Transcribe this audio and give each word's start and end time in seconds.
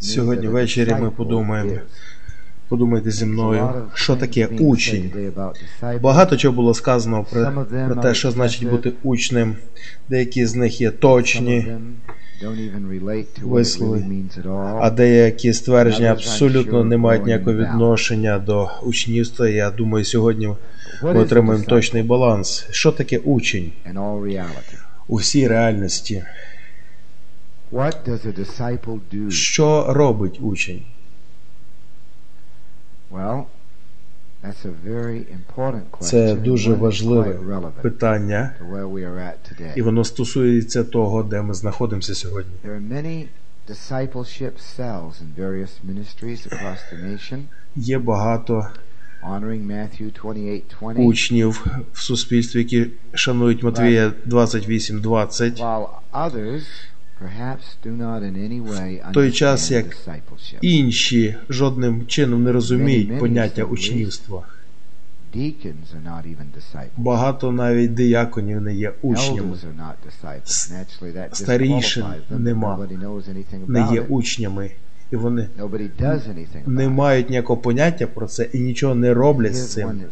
Сьогодні 0.00 0.48
ввечері 0.48 0.94
ми 1.00 1.10
подумаємо. 1.10 1.72
Подумайте 2.68 3.10
зі 3.10 3.26
мною, 3.26 3.68
що 3.94 4.16
таке 4.16 4.46
учень. 4.46 5.12
Багато 6.00 6.36
чого 6.36 6.54
було 6.54 6.74
сказано 6.74 7.26
про, 7.30 7.64
про 7.86 8.02
те, 8.02 8.14
що 8.14 8.30
значить 8.30 8.68
бути 8.70 8.92
учнем. 9.02 9.56
Деякі 10.08 10.46
з 10.46 10.54
них 10.54 10.80
є 10.80 10.90
точні 10.90 11.66
вислови, 13.42 14.04
а 14.80 14.90
деякі 14.90 15.52
ствердження 15.52 16.12
абсолютно 16.12 16.84
не 16.84 16.96
мають 16.96 17.26
ніякого 17.26 17.56
відношення 17.56 18.38
до 18.38 18.70
учнівства. 18.82 19.48
Я 19.48 19.70
думаю, 19.70 20.04
сьогодні 20.04 20.48
ми 21.02 21.18
отримаємо 21.18 21.64
точний 21.64 22.02
баланс. 22.02 22.66
Що 22.70 22.92
таке 22.92 23.18
учень 23.18 23.72
у 27.74 27.80
всій 27.80 27.98
реальності? 28.24 29.30
Що 29.30 29.86
робить 29.88 30.38
учень? 30.42 30.82
Це 36.00 36.34
дуже 36.34 36.74
важливе 36.74 37.32
питання, 37.82 38.54
і 39.76 39.82
воно 39.82 40.04
стосується 40.04 40.84
того, 40.84 41.22
де 41.22 41.42
ми 41.42 41.54
знаходимося 41.54 42.14
сьогодні. 42.14 42.52
Є 47.76 47.98
багато 47.98 48.66
учнів 51.02 51.66
в 51.92 52.00
суспільстві, 52.02 52.58
які 52.58 52.86
шанують 53.14 53.62
Матвія 53.62 54.12
28.20, 54.26 55.62
в 59.10 59.12
той 59.12 59.32
час 59.32 59.70
як 59.70 59.96
інші 60.60 61.36
жодним 61.48 62.06
чином 62.06 62.44
не 62.44 62.52
розуміють 62.52 63.18
поняття 63.18 63.64
учнівства. 63.64 64.42
Багато 66.96 67.52
навіть 67.52 67.94
дияконів 67.94 68.60
не 68.60 68.74
є 68.74 68.92
учнями. 69.02 69.56
Старішин 71.32 72.04
нема, 72.30 72.88
не 73.66 73.88
є 73.92 74.00
учнями. 74.00 74.70
І 75.12 75.16
вони 75.16 75.48
не 76.66 76.88
мають 76.88 77.30
ніякого 77.30 77.60
поняття 77.60 78.06
про 78.06 78.26
це 78.26 78.48
і 78.52 78.58
нічого 78.58 78.94
не 78.94 79.14
роблять 79.14 79.56
з 79.56 79.72
цим. 79.72 80.02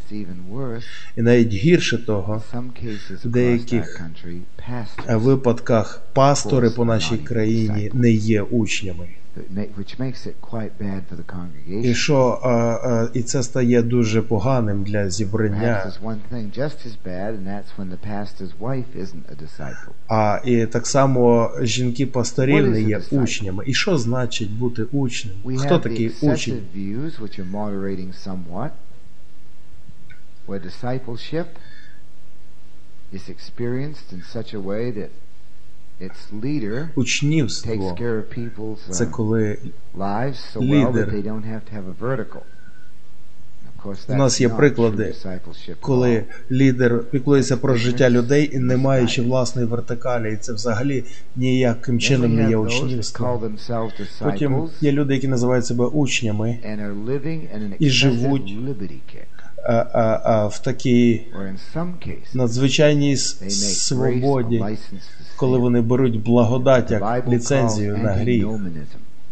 І 1.16 1.22
навіть 1.22 1.52
гірше 1.52 2.06
того, 2.06 2.42
в 3.24 3.28
деяких 3.28 4.00
випадках 5.08 6.02
пастори 6.12 6.70
по 6.70 6.84
нашій 6.84 7.18
країні 7.18 7.90
не 7.94 8.10
є 8.10 8.42
учнями. 8.42 9.06
І 11.82 11.94
що 11.94 12.40
а, 12.42 12.48
а, 12.48 13.10
і 13.14 13.22
це 13.22 13.42
стає 13.42 13.82
дуже 13.82 14.22
поганим 14.22 14.84
для 14.84 15.10
зібрання. 15.10 15.92
А 20.08 20.40
і 20.44 20.66
так 20.66 20.86
само 20.86 21.50
жінки 21.62 22.06
пасторів 22.06 22.70
не 22.70 22.82
є 22.82 23.00
учнями. 23.10 23.64
І 23.66 23.74
що 23.74 23.98
значить 23.98 24.50
бути 24.50 24.82
учнем? 24.82 25.34
Хто 25.56 25.78
такий 25.78 26.12
учень? 26.22 26.60
Where 30.46 30.58
discipleship 30.58 31.48
is 33.12 33.28
experienced 33.28 34.06
in 34.12 34.22
such 34.34 34.50
a 34.54 34.60
way 34.60 34.90
that 34.90 35.10
Учнівство. 36.94 37.72
це 38.90 39.06
коли 39.06 39.58
лідер. 40.64 41.08
У 44.08 44.14
нас 44.18 44.40
є 44.40 44.48
приклади, 44.48 45.14
коли 45.80 46.24
лідер 46.50 47.04
піклується 47.10 47.56
про 47.56 47.74
життя 47.74 48.10
людей 48.10 48.50
і 48.52 48.58
не 48.58 48.76
маючи 48.76 49.22
власної 49.22 49.66
вертикалі, 49.66 50.32
і 50.32 50.36
це 50.36 50.52
взагалі 50.52 51.04
ніяким 51.36 52.00
чином 52.00 52.34
не 52.34 52.50
є 52.50 52.56
учнівством. 52.56 53.28
Потім 54.32 54.52
є 54.80 54.92
люди, 54.92 55.14
які 55.14 55.28
називають 55.28 55.66
себе 55.66 55.86
учнями 55.86 56.58
і 57.78 57.90
живуть 57.90 58.54
а, 59.64 59.72
а, 59.72 60.20
а, 60.24 60.46
в 60.46 60.58
такій 60.58 61.26
надзвичайній 62.34 63.16
свободі, 63.16 64.64
коли 65.36 65.58
вони 65.58 65.80
беруть 65.80 66.22
благодать 66.22 66.90
як 66.90 67.28
ліцензію 67.28 67.98
на 67.98 68.12
гріх. 68.12 68.46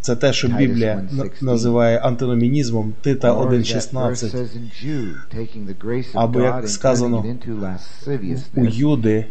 Це 0.00 0.16
те, 0.16 0.33
що 0.33 0.49
Біблія 0.49 1.03
називає 1.41 1.99
антиномінізмом 1.99 2.93
Тита 3.00 3.34
1.16. 3.34 4.47
Або 6.15 6.41
як 6.41 6.69
сказано 6.69 7.25
у 8.56 8.65
Юди, 8.65 9.27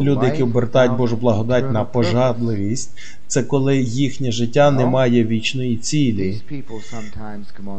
люди, 0.00 0.26
які 0.26 0.42
обертають 0.42 0.92
Божу 0.92 1.16
благодать 1.16 1.72
на 1.72 1.84
пожадливість, 1.84 2.98
це 3.26 3.42
коли 3.42 3.78
їхнє 3.78 4.32
життя 4.32 4.70
не 4.70 4.86
має 4.86 5.24
вічної 5.24 5.76
цілі. 5.76 6.40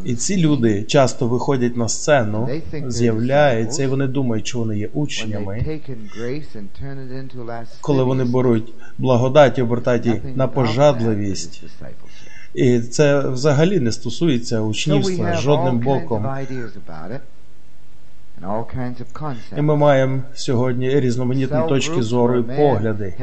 І 0.06 0.16
ці 0.16 0.38
люди 0.38 0.84
часто 0.84 1.28
виходять 1.28 1.78
на 1.78 1.90
сцену, 1.90 2.50
з'являються, 2.88 3.84
і 3.84 3.88
вони 3.88 4.08
думають, 4.08 4.48
що 4.48 4.60
вони 4.60 4.78
є 4.78 4.90
учнями. 4.94 5.80
Коли 7.82 8.04
вони 8.04 8.24
беруть 8.24 8.74
благодать 8.98 9.58
і 9.58 9.62
обертають 9.62 10.06
її 10.06 10.22
на 10.36 10.48
пожадливість. 10.48 11.64
І 12.54 12.80
це 12.80 13.20
взагалі 13.20 13.80
не 13.80 13.92
стосується 13.92 14.62
учнівства 14.62 15.34
жодним 15.34 15.80
боком. 15.80 16.28
І 19.58 19.62
ми 19.62 19.76
маємо 19.76 20.22
сьогодні 20.34 21.00
різноманітні 21.00 21.60
точки 21.70 22.04
зору 22.04 22.40
і 22.40 22.44
погляди. 22.44 23.14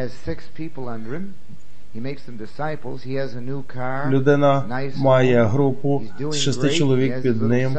Людина 4.10 4.64
має 4.96 5.44
групу 5.44 6.02
з 6.30 6.36
шести 6.36 6.70
чоловік 6.70 7.22
під 7.22 7.42
ним, 7.42 7.76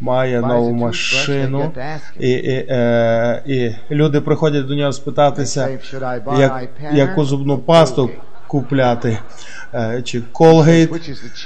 має 0.00 0.40
нову 0.40 0.72
машину, 0.72 1.72
і 2.20 2.30
і, 2.30 2.66
е, 2.68 3.42
і 3.46 3.94
люди 3.94 4.20
приходять 4.20 4.66
до 4.66 4.74
нього 4.74 4.92
спитатися, 4.92 5.78
як, 6.38 6.68
яку 6.92 7.24
зубну 7.24 7.58
пасту 7.58 8.10
купляти, 8.46 9.18
е, 9.74 10.02
чи 10.02 10.20
Colgate, 10.20 11.40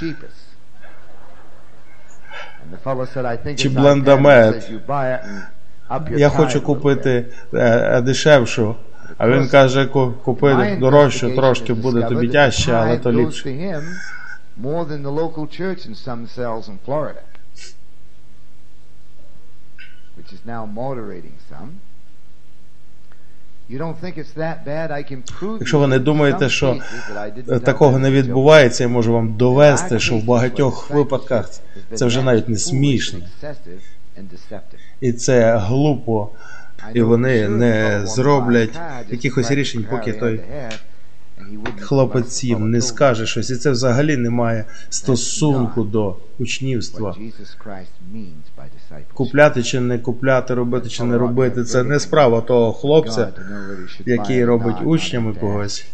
чи 3.55 3.69
блендамет. 3.69 4.71
Я 6.09 6.29
хочу 6.29 6.61
купити 6.61 7.25
е, 7.53 8.01
дешевшу. 8.01 8.75
А 9.17 9.29
він 9.29 9.47
каже, 9.47 9.85
купи 10.23 10.77
дорожче, 10.79 11.35
трошки 11.35 11.73
буде 11.73 12.01
тобі 12.01 12.27
тяжче, 12.27 12.71
але 12.73 12.97
то 12.97 13.11
ліпше. 13.11 13.49
Which 20.17 20.33
is 20.33 20.41
now 20.45 20.63
moderating 20.65 21.37
some. 21.49 21.69
Якщо 25.59 25.79
ви 25.79 25.87
не 25.87 25.99
думаєте, 25.99 26.49
що 26.49 26.79
такого 27.65 27.99
не 27.99 28.11
відбувається, 28.11 28.83
я 28.83 28.89
можу 28.89 29.13
вам 29.13 29.33
довести, 29.33 29.99
що 29.99 30.15
в 30.15 30.23
багатьох 30.23 30.89
випадках 30.89 31.49
це 31.95 32.05
вже 32.05 32.23
навіть 32.23 32.49
не 32.49 32.57
смішно. 32.57 33.19
І 35.01 35.13
це 35.13 35.57
глупо 35.57 36.29
і 36.93 37.01
вони 37.01 37.49
не 37.49 38.01
зроблять 38.05 38.79
якихось 39.09 39.51
рішень, 39.51 39.85
поки 39.89 40.13
той 40.13 40.41
хлопець 41.79 42.43
їм 42.43 42.71
не 42.71 42.81
скаже 42.81 43.25
щось. 43.25 43.49
І 43.49 43.55
це 43.55 43.71
взагалі 43.71 44.17
не 44.17 44.29
має 44.29 44.65
стосунку 44.89 45.83
до 45.83 46.17
учнівства. 46.39 47.15
Купляти 49.13 49.63
чи 49.63 49.79
не 49.79 49.99
купляти, 49.99 50.53
робити 50.53 50.89
чи 50.89 51.03
не 51.03 51.17
робити. 51.17 51.63
Це 51.63 51.83
не 51.83 51.99
справа 51.99 52.41
того 52.41 52.73
хлопця, 52.73 53.29
який 54.05 54.45
робить 54.45 54.75
учнями 54.83 55.33
когось. 55.33 55.85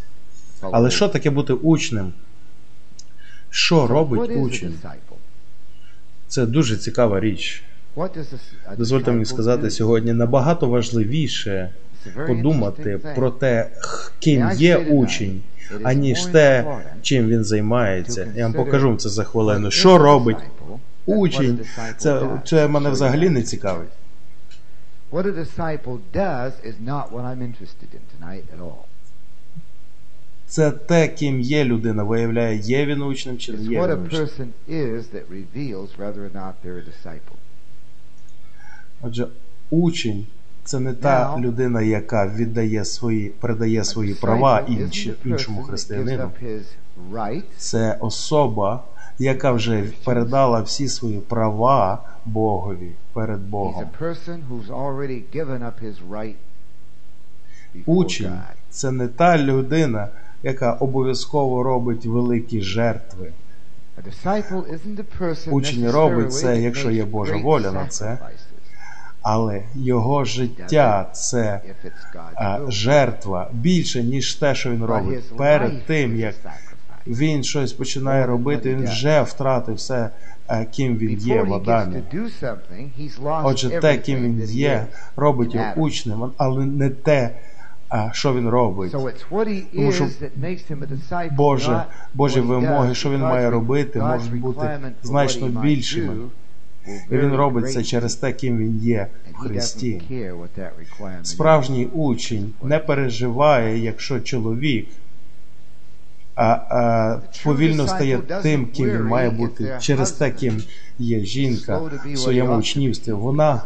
Але 0.62 0.92
що 0.92 1.08
таке 1.08 1.30
бути 1.30 1.54
учнем? 1.54 2.14
Що 3.50 3.88
робить 3.88 4.32
учень? 4.38 4.74
Це 6.28 6.46
дуже 6.46 6.78
цікава 6.78 7.20
річ. 7.20 7.64
Дозвольте 8.78 9.12
мені 9.12 9.26
сказати 9.26 9.70
сьогодні 9.72 10.14
набагато 10.14 10.70
важливіше 10.70 11.70
подумати 12.28 13.00
про 13.16 13.32
те, 13.32 13.70
ким 14.20 14.50
є 14.56 14.78
учень, 14.78 15.42
аніж 15.84 16.26
те, 16.26 16.66
чим 17.02 17.28
він 17.28 17.44
займається. 17.44 18.28
Я 18.36 18.44
вам 18.44 18.54
покажу 18.54 18.96
це 18.96 19.10
за 19.10 19.24
хвилину. 19.24 19.72
Що 19.72 19.98
робить 19.98 20.38
учень? 21.06 21.60
Це, 21.98 22.40
це 22.46 22.68
мене 22.68 22.90
взагалі 22.90 23.30
не 23.30 23.42
цікавить. 23.44 23.90
What 25.12 25.26
a 25.26 25.32
disciple 25.32 26.00
does 26.14 26.52
is 26.70 26.76
not 26.92 27.12
what 27.12 27.24
I'm 27.26 27.42
interested 27.42 27.90
in 27.98 28.02
tonight 28.14 28.44
at 28.56 28.60
all. 28.60 28.84
Це 30.48 30.72
те, 30.72 31.08
ким 31.08 31.42
є 31.42 31.64
людина, 31.66 32.04
виявляє, 32.04 32.58
є 32.58 32.86
він 32.86 33.02
учнем 33.02 33.38
чи 33.38 33.52
не 33.54 33.58
є 33.64 33.80
він 33.88 34.06
учнем. 34.06 34.28
Отже, 39.02 39.28
учень 39.70 40.26
це 40.64 40.80
не 40.80 40.94
та 40.94 41.38
людина, 41.40 41.82
яка 41.82 42.28
віддає 42.28 42.86
свої, 42.86 43.30
передає 43.30 43.84
свої 43.84 44.14
права 44.14 44.66
іншому 45.26 45.62
християнину. 45.64 46.32
Rights 47.12 47.44
Це 47.58 47.98
особа, 48.00 48.84
яка 49.20 49.52
вже 49.52 49.84
передала 50.04 50.62
всі 50.62 50.88
свої 50.88 51.20
права 51.20 52.04
Богові 52.26 52.92
перед 53.14 53.40
He's 53.40 53.50
Богом. 53.50 53.84
a 53.84 54.04
person 54.04 54.40
who's 54.50 54.70
already 54.70 55.24
given 55.34 55.60
up 55.60 55.84
his 55.84 55.96
right 56.12 56.36
Учень 57.86 58.40
це 58.70 58.92
не 58.92 59.08
та 59.08 59.38
людина, 59.38 60.08
яка 60.44 60.74
обов'язково 60.74 61.64
робить 61.64 62.06
великі 62.06 62.62
жертви. 62.62 63.32
Учень 65.52 65.92
робить 65.92 66.34
це, 66.34 66.62
якщо 66.62 66.92
є 66.92 67.06
Божа 67.06 67.38
воля 67.38 67.72
на 67.72 67.88
це. 67.88 68.18
Але 69.22 69.64
його 69.76 70.26
життя 70.26 71.10
це 71.14 71.62
а, 72.36 72.60
жертва 72.68 73.50
більше, 73.54 74.04
ніж 74.04 74.36
те, 74.36 74.56
що 74.56 74.72
він 74.72 74.86
робить. 74.86 75.38
Перед 75.38 75.86
тим, 75.86 76.20
як. 76.20 76.36
Він 77.08 77.44
щось 77.44 77.74
починає 77.74 78.26
робити, 78.26 78.76
він 78.76 78.84
вже 78.84 79.22
втратив 79.22 79.76
все, 79.76 80.10
е, 80.50 80.66
ким 80.66 80.98
він 80.98 81.18
є 81.20 81.42
в 81.42 81.54
Адамі. 81.54 82.02
Отже, 83.44 83.70
те, 83.70 83.98
ким 83.98 84.24
він 84.24 84.44
є, 84.44 84.86
робить 85.16 85.56
його 85.56 85.74
учнем, 85.76 86.32
але 86.38 86.66
не 86.66 86.90
те, 86.90 87.30
що 88.12 88.34
він 88.34 88.50
робить. 88.50 88.92
Тому 88.92 89.92
що 89.92 90.08
Боже, 91.32 91.84
Божі 92.14 92.40
вимоги, 92.40 92.96
що 92.96 93.10
він 93.10 93.22
має 93.22 93.50
робити, 93.50 94.00
можуть 94.00 94.40
бути 94.40 94.80
значно 95.04 95.48
більшими. 95.48 96.14
І 97.12 97.18
він 97.18 97.36
робить 97.36 97.72
це 97.74 97.84
через 97.84 98.16
те, 98.16 98.34
ким 98.34 98.58
він 98.58 98.78
є 98.78 99.08
в 99.34 99.38
Христі. 99.38 100.02
Справжній 101.24 101.86
учень 101.86 102.54
не 102.64 102.80
переживає, 102.80 103.80
якщо 103.80 104.20
чоловік 104.20 104.88
а, 106.36 106.44
а, 106.46 107.20
повільно 107.44 107.88
стає 107.88 108.18
тим, 108.44 108.66
ким 108.66 108.90
він 108.90 109.04
має 109.04 109.30
бути, 109.30 109.78
через 109.80 110.12
те, 110.12 110.32
ким 110.32 110.64
є 111.00 111.20
жінка 111.20 111.78
в 112.06 112.18
своєму 112.18 112.56
учнівстві. 112.56 113.12
Вона 113.12 113.62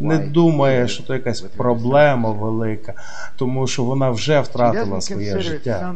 не 0.00 0.18
думає, 0.18 0.88
що 0.88 1.02
то 1.02 1.14
якась 1.14 1.40
проблема 1.40 2.30
велика, 2.30 2.94
тому 3.36 3.66
що 3.66 3.84
вона 3.84 4.10
вже 4.10 4.40
втратила 4.40 5.00
своє 5.00 5.40
життя. 5.40 5.94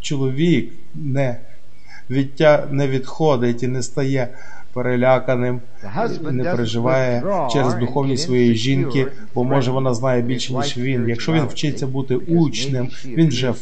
Чоловік 0.00 0.72
не, 0.94 1.40
відтя, 2.10 2.66
не 2.70 2.88
відходить 2.88 3.62
і 3.62 3.68
не 3.68 3.82
стає 3.82 4.28
переляканим, 4.72 5.60
не 6.30 6.44
переживає 6.44 7.22
через 7.52 7.74
духовність 7.74 8.24
своєї 8.24 8.54
жінки, 8.54 9.06
бо 9.34 9.44
може 9.44 9.70
вона 9.70 9.94
знає 9.94 10.22
більше, 10.22 10.54
ніж 10.54 10.76
він. 10.78 11.08
Якщо 11.08 11.32
він 11.32 11.44
вчиться 11.46 11.86
бути 11.86 12.16
учнем, 12.16 12.88
він 13.04 13.28
вже 13.28 13.54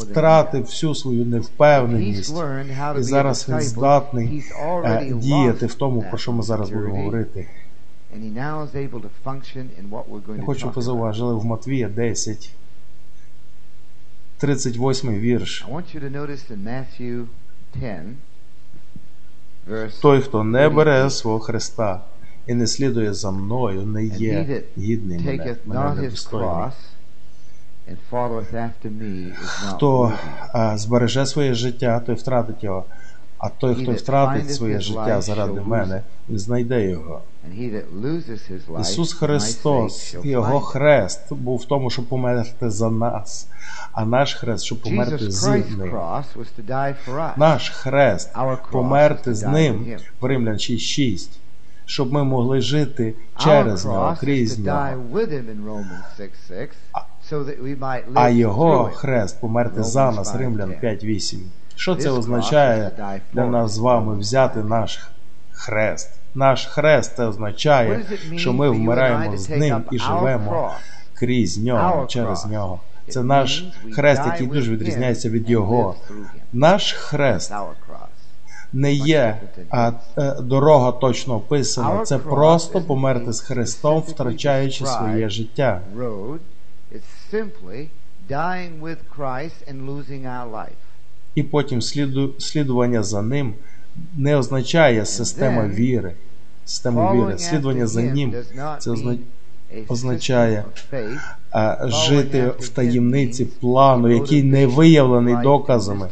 втратив 0.00 0.62
всю 0.62 0.94
свою 0.94 1.24
невпевненість. 1.24 2.34
І 2.98 3.02
зараз 3.02 3.48
він 3.48 3.60
здатний 3.60 4.44
е, 4.84 5.12
діяти 5.14 5.66
в 5.66 5.74
тому, 5.74 6.04
про 6.08 6.18
що 6.18 6.32
ми 6.32 6.42
зараз 6.42 6.70
будемо 6.70 6.96
говорити. 6.96 7.46
Я 10.36 10.44
хочу 10.44 10.70
позауважили 10.70 11.34
в 11.34 11.44
Матвія 11.44 11.88
10, 11.88 12.50
38 14.38 15.18
вірш. 15.18 15.64
Той, 20.02 20.20
хто 20.20 20.44
не 20.44 20.68
бере 20.68 21.10
свого 21.10 21.38
Христа 21.40 22.00
і 22.46 22.54
не 22.54 22.66
слідує 22.66 23.14
за 23.14 23.30
мною, 23.30 23.86
не 23.86 24.04
є 24.04 24.62
гідний 24.78 25.18
мене, 25.18 25.56
мене 25.66 25.80
недостойний. 26.02 26.46
Хто 29.68 30.12
збереже 30.74 31.26
своє 31.26 31.54
життя, 31.54 32.00
той 32.00 32.14
втратить 32.14 32.64
його. 32.64 32.84
А 33.40 33.48
той, 33.48 33.74
хто 33.74 33.92
втратить 33.92 34.54
своє 34.54 34.80
життя 34.80 35.20
заради 35.20 35.60
мене, 35.60 36.02
знайде 36.28 36.90
його. 36.90 37.20
Ісус 38.80 39.12
Христос, 39.12 40.16
Його 40.22 40.60
хрест 40.60 41.32
був 41.32 41.58
в 41.58 41.64
тому, 41.64 41.90
щоб 41.90 42.04
померти 42.04 42.70
за 42.70 42.90
нас, 42.90 43.48
а 43.92 44.04
наш 44.04 44.34
хрест, 44.34 44.64
щоб 44.64 44.82
померти 44.82 45.30
з 45.30 45.46
ним. 45.46 45.92
Наш 47.36 47.70
хрест 47.70 48.30
померти 48.70 49.34
з 49.34 49.42
ним 49.42 49.96
в 50.20 50.24
Римлян 50.24 50.56
6.6, 50.56 51.28
щоб 51.84 52.12
ми 52.12 52.24
могли 52.24 52.60
жити 52.60 53.14
через 53.38 53.84
нього, 53.84 54.16
крізь 54.20 54.58
нього. 54.58 54.78
die 54.78 55.12
with 55.12 55.32
him 55.32 55.44
in 55.44 55.64
Romans 55.64 56.04
6:6, 56.18 56.68
so 57.30 57.44
that 57.44 57.62
we 57.62 57.78
might 57.78 58.04
live 58.12 58.14
А 58.14 58.28
його 58.28 58.90
хрест 58.94 59.40
померти 59.40 59.82
за 59.82 60.10
нас, 60.10 60.34
Римлян 60.34 60.70
5.8. 60.70 61.38
Що 61.80 61.96
це 61.96 62.10
означає 62.10 62.90
для 63.32 63.46
нас 63.46 63.72
з 63.72 63.78
вами 63.78 64.16
взяти 64.16 64.62
наш 64.62 65.00
хрест? 65.52 66.10
Наш 66.34 66.66
хрест 66.66 67.16
це 67.16 67.26
означає, 67.26 68.04
що 68.36 68.52
ми 68.52 68.70
вмираємо 68.70 69.36
з 69.36 69.48
ним 69.48 69.82
і 69.90 69.98
живемо 69.98 70.70
крізь 71.14 71.58
нього, 71.58 72.06
через 72.06 72.46
нього. 72.46 72.80
Це 73.08 73.22
наш 73.22 73.64
хрест, 73.92 74.22
який 74.26 74.46
дуже 74.46 74.72
відрізняється 74.72 75.28
від 75.30 75.50
його. 75.50 75.94
Наш 76.52 76.92
хрест 76.92 77.52
не 78.72 78.92
є 78.92 79.40
а, 79.70 79.92
е, 80.18 80.36
дорога 80.40 80.92
точно 80.92 81.34
описана. 81.34 82.04
Це 82.04 82.18
просто 82.18 82.80
померти 82.80 83.32
з 83.32 83.40
Христом, 83.40 84.00
втрачаючи 84.00 84.86
своє 84.86 85.28
життя. 85.28 85.80
Dying 88.30 88.74
with 88.88 89.02
Christ 89.16 89.58
and 89.70 89.78
losing 89.90 90.22
our 90.36 90.46
life. 90.58 90.80
І 91.34 91.42
потім 91.42 91.82
сліду, 91.82 92.34
слідування 92.38 93.02
за 93.02 93.22
ним 93.22 93.54
не 94.16 94.36
означає 94.36 95.06
система 95.06 95.66
віри. 95.68 96.12
Система 96.64 97.14
віри. 97.14 97.38
Слідування 97.38 97.86
за 97.86 98.02
ним 98.02 98.34
це 98.78 98.90
означає, 99.88 100.64
а, 101.50 101.88
жити 101.88 102.52
в 102.58 102.68
таємниці 102.68 103.44
плану, 103.44 104.08
який 104.08 104.42
не 104.42 104.66
виявлений 104.66 105.36
доказами. 105.42 106.08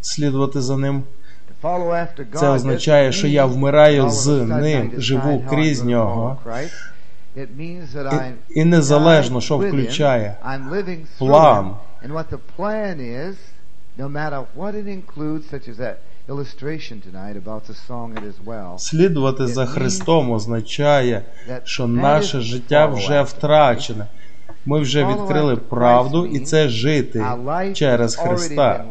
Слідувати 0.00 0.60
за 0.60 0.76
ним 0.76 1.02
Це 2.34 2.48
означає, 2.48 3.12
що 3.12 3.26
я 3.26 3.46
вмираю 3.46 4.10
з 4.10 4.26
ним, 4.28 4.92
живу 4.96 5.44
крізь 5.50 5.82
нього. 5.84 6.38
Follow 7.34 7.46
Christ. 7.46 7.50
It 7.50 7.56
means 7.56 7.92
that 7.92 8.06
I'm 8.06 8.32
І, 8.50 8.64
незалежно, 8.64 9.40
що 9.40 9.58
включає 9.58 10.36
I'm 10.44 10.70
living 10.70 11.06
through 11.18 11.28
план. 11.28 11.64
him. 11.66 11.74
And 12.04 12.12
what 12.12 12.30
the 12.30 12.38
plan 12.56 13.00
is, 13.00 13.36
no 13.98 14.08
matter 14.08 14.44
what 14.56 14.74
it 14.74 14.86
includes, 14.88 15.48
such 15.50 15.68
as 15.68 15.76
that 15.76 15.96
illustration 16.28 17.00
tonight 17.00 17.36
about 17.36 17.66
the 17.66 17.74
song 17.88 18.14
it 18.16 18.24
as 18.24 18.44
well, 18.44 18.78
Слідувати 18.78 19.46
за 19.46 19.66
Христом 19.66 20.30
означає, 20.32 21.22
що 21.64 21.86
наше 21.86 22.40
життя 22.40 22.86
вже 22.86 23.22
втрачене. 23.22 24.06
Ми 24.66 24.80
вже 24.80 25.06
відкрили 25.06 25.56
правду, 25.56 26.26
і 26.26 26.38
це 26.38 26.68
жити 26.68 27.24
через 27.74 28.16
Христа. 28.16 28.84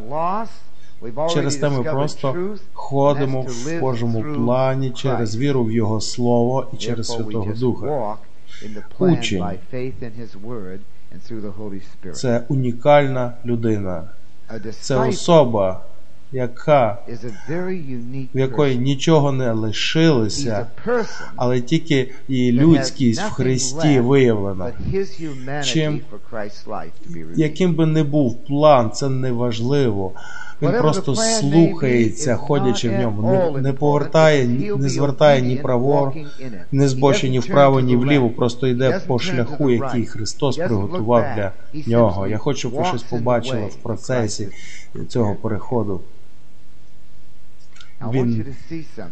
Через 1.33 1.55
те 1.55 1.69
ми 1.69 1.83
просто 1.83 2.35
ходимо 2.73 3.41
в 3.41 3.79
Божому 3.79 4.23
плані 4.35 4.91
через 4.91 5.37
віру 5.37 5.63
в 5.63 5.71
Його 5.71 6.01
Слово 6.01 6.67
і 6.73 6.77
через 6.77 7.07
Святого 7.07 7.53
Духа. 7.53 8.17
Учень. 8.99 9.43
faith 9.73 10.01
in 10.01 10.11
His 10.19 10.35
Word 10.35 10.79
and 11.13 11.21
through 11.21 11.41
the 11.41 11.53
Holy 11.57 11.81
Spirit. 11.81 12.13
Це 12.13 12.43
унікальна 12.49 13.33
людина. 13.45 14.03
Це 14.79 14.95
особа, 14.95 15.81
яка, 16.31 16.97
в 18.33 18.39
якої 18.39 18.77
нічого 18.77 19.31
не 19.31 19.51
лишилося, 19.51 20.67
але 21.35 21.61
тільки 21.61 22.11
її 22.27 22.51
людськість 22.51 23.21
в 23.21 23.31
Христі 23.31 23.99
виявлена. 23.99 24.65
but 24.65 24.93
his 24.93 25.21
humanity 25.21 25.73
Чим- 25.73 26.01
for 26.11 26.19
Christ's 26.31 26.67
life 26.67 26.91
to 27.07 27.13
be. 27.15 27.33
Яким 27.35 27.75
би 27.75 27.85
не 27.85 28.03
був 28.03 28.45
план, 28.45 28.91
це 28.91 29.09
не 29.09 29.31
важливо. 29.31 30.11
Він 30.61 30.71
просто 30.71 31.15
слухається, 31.15 32.35
ходячи 32.35 32.89
в 32.89 32.99
ньому, 32.99 33.51
не, 33.55 33.61
не 33.61 33.73
повертає, 33.73 34.47
не 34.77 34.89
звертає 34.89 35.41
ні 35.41 35.61
it. 35.61 36.25
не 36.71 36.83
He 36.83 36.87
збочі, 36.87 37.29
ні 37.29 37.39
вправо, 37.39 37.79
ні 37.79 37.95
вліво, 37.95 38.29
просто 38.29 38.67
йде 38.67 39.01
по 39.07 39.19
шляху, 39.19 39.69
який. 39.69 40.05
Христос 40.05 40.57
приготував 40.57 41.25
для 41.35 41.51
нього. 41.87 42.27
Я 42.27 42.37
хочу, 42.37 42.59
щоб 42.59 42.71
ви 42.71 42.85
щось 42.85 43.03
побачили 43.03 43.65
в 43.65 43.75
процесі 43.75 44.47
цього 45.07 45.35
переходу. 45.35 46.01
Він 48.11 48.45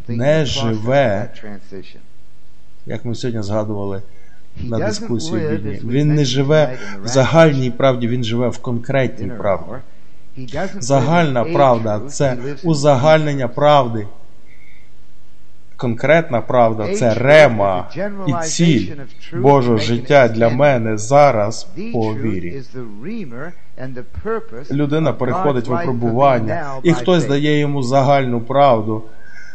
не 0.07 0.45
живе. 0.45 1.29
Як 2.85 3.05
ми 3.05 3.15
сьогодні 3.15 3.43
згадували, 3.43 4.01
на 4.61 4.79
дискусію 4.79 5.59
Він 5.83 6.15
не 6.15 6.25
живе 6.25 6.77
в 7.03 7.07
загальній 7.07 7.71
правді, 7.71 8.07
він 8.07 8.23
живе 8.23 8.49
в 8.49 8.57
конкретній 8.57 9.27
правді. 9.27 9.71
Загальна 10.79 11.43
правда 11.43 12.01
це 12.07 12.37
узагальнення 12.63 13.47
правди. 13.47 14.07
Конкретна 15.77 16.41
правда 16.41 16.95
це 16.95 17.13
рема 17.13 17.87
і 18.27 18.45
ціль 18.45 18.87
Божого 19.33 19.77
життя 19.77 20.27
для 20.27 20.49
мене 20.49 20.97
зараз 20.97 21.67
по 21.93 22.13
вірі. 22.13 22.61
Людина 24.71 25.13
переходить 25.13 25.67
в 25.67 25.71
випробування, 25.71 26.65
і 26.83 26.93
хтось 26.93 27.25
дає 27.25 27.59
йому 27.59 27.83
загальну 27.83 28.41
правду. 28.41 29.03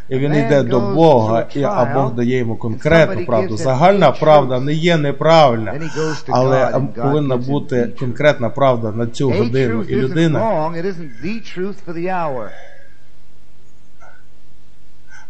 І 0.08 0.18
він 0.18 0.34
йде 0.34 0.62
до 0.62 0.80
Бога, 0.80 1.46
і, 1.54 1.62
а 1.62 1.84
Бог 1.94 2.14
дає 2.14 2.38
йому 2.38 2.56
конкретну 2.56 3.26
правду. 3.26 3.56
Загальна 3.56 4.10
правда 4.10 4.60
не 4.60 4.72
є 4.72 4.96
неправильна, 4.96 5.80
але 6.28 6.80
повинна 6.96 7.36
бути 7.36 7.88
конкретна 7.98 8.50
правда 8.50 8.92
на 8.92 9.06
цю 9.06 9.30
годину. 9.30 9.82
І 9.82 9.96
людина, 9.96 10.70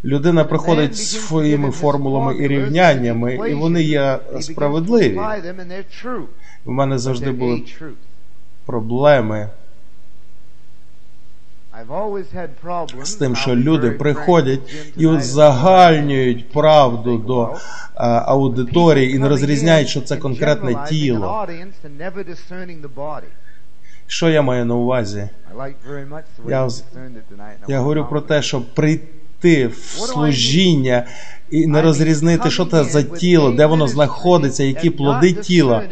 людина 0.04 0.44
приходить 0.44 0.96
з 0.96 1.26
своїми 1.26 1.70
формулами 1.70 2.36
і 2.36 2.48
рівняннями, 2.48 3.34
і 3.50 3.54
вони 3.54 3.82
є 3.82 4.18
справедливі. 4.40 5.20
У 6.64 6.72
мене 6.72 6.98
завжди 6.98 7.30
були 7.30 7.62
проблеми 8.66 9.48
з 13.02 13.14
тим, 13.14 13.36
що 13.36 13.56
люди 13.56 13.90
приходять 13.90 14.60
і 14.96 15.06
узагальнюють 15.06 16.52
правду 16.52 17.18
до 17.18 17.56
аудиторії 18.26 19.14
і 19.14 19.18
не 19.18 19.28
розрізняють, 19.28 19.88
що 19.88 20.00
це 20.00 20.16
конкретне 20.16 20.76
тіло. 20.88 21.46
Що 24.06 24.28
я 24.28 24.42
маю 24.42 24.64
на 24.64 24.74
увазі? 24.74 25.28
Я 26.48 26.68
Я 27.68 27.78
говорю 27.78 28.06
про 28.10 28.20
те, 28.20 28.42
щоб 28.42 28.74
прийти 28.74 29.66
в 29.66 29.76
служіння 29.76 31.06
і 31.50 31.66
не 31.66 31.82
розрізнити, 31.82 32.50
що 32.50 32.66
це 32.66 32.84
за 32.84 33.02
тіло, 33.02 33.52
де 33.52 33.66
воно 33.66 33.88
знаходиться, 33.88 34.64
які 34.64 34.90
плоди 34.90 35.32
тіла. 35.32 35.82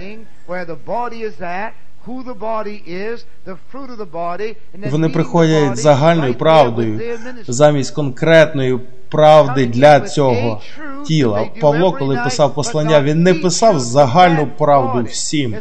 Вони 4.90 5.08
приходять 5.08 5.76
загальною 5.76 6.34
правдою 6.34 7.00
замість 7.48 7.94
конкретної 7.94 8.80
правди 9.12 9.66
для 9.66 10.00
цього 10.00 10.60
тіла. 11.06 11.46
Павло, 11.60 11.92
коли 11.92 12.20
писав 12.24 12.54
послання, 12.54 13.02
він 13.02 13.22
не 13.22 13.34
писав 13.34 13.80
загальну 13.80 14.48
правду 14.58 15.02
всім, 15.02 15.56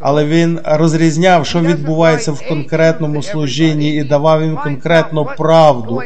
але 0.00 0.24
він 0.24 0.60
розрізняв, 0.64 1.46
що 1.46 1.60
відбувається 1.60 2.32
в 2.32 2.48
конкретному 2.48 3.22
служінні, 3.22 3.94
і 3.94 4.04
давав 4.04 4.42
їм 4.42 4.56
конкретну 4.56 5.28
правду, 5.38 6.02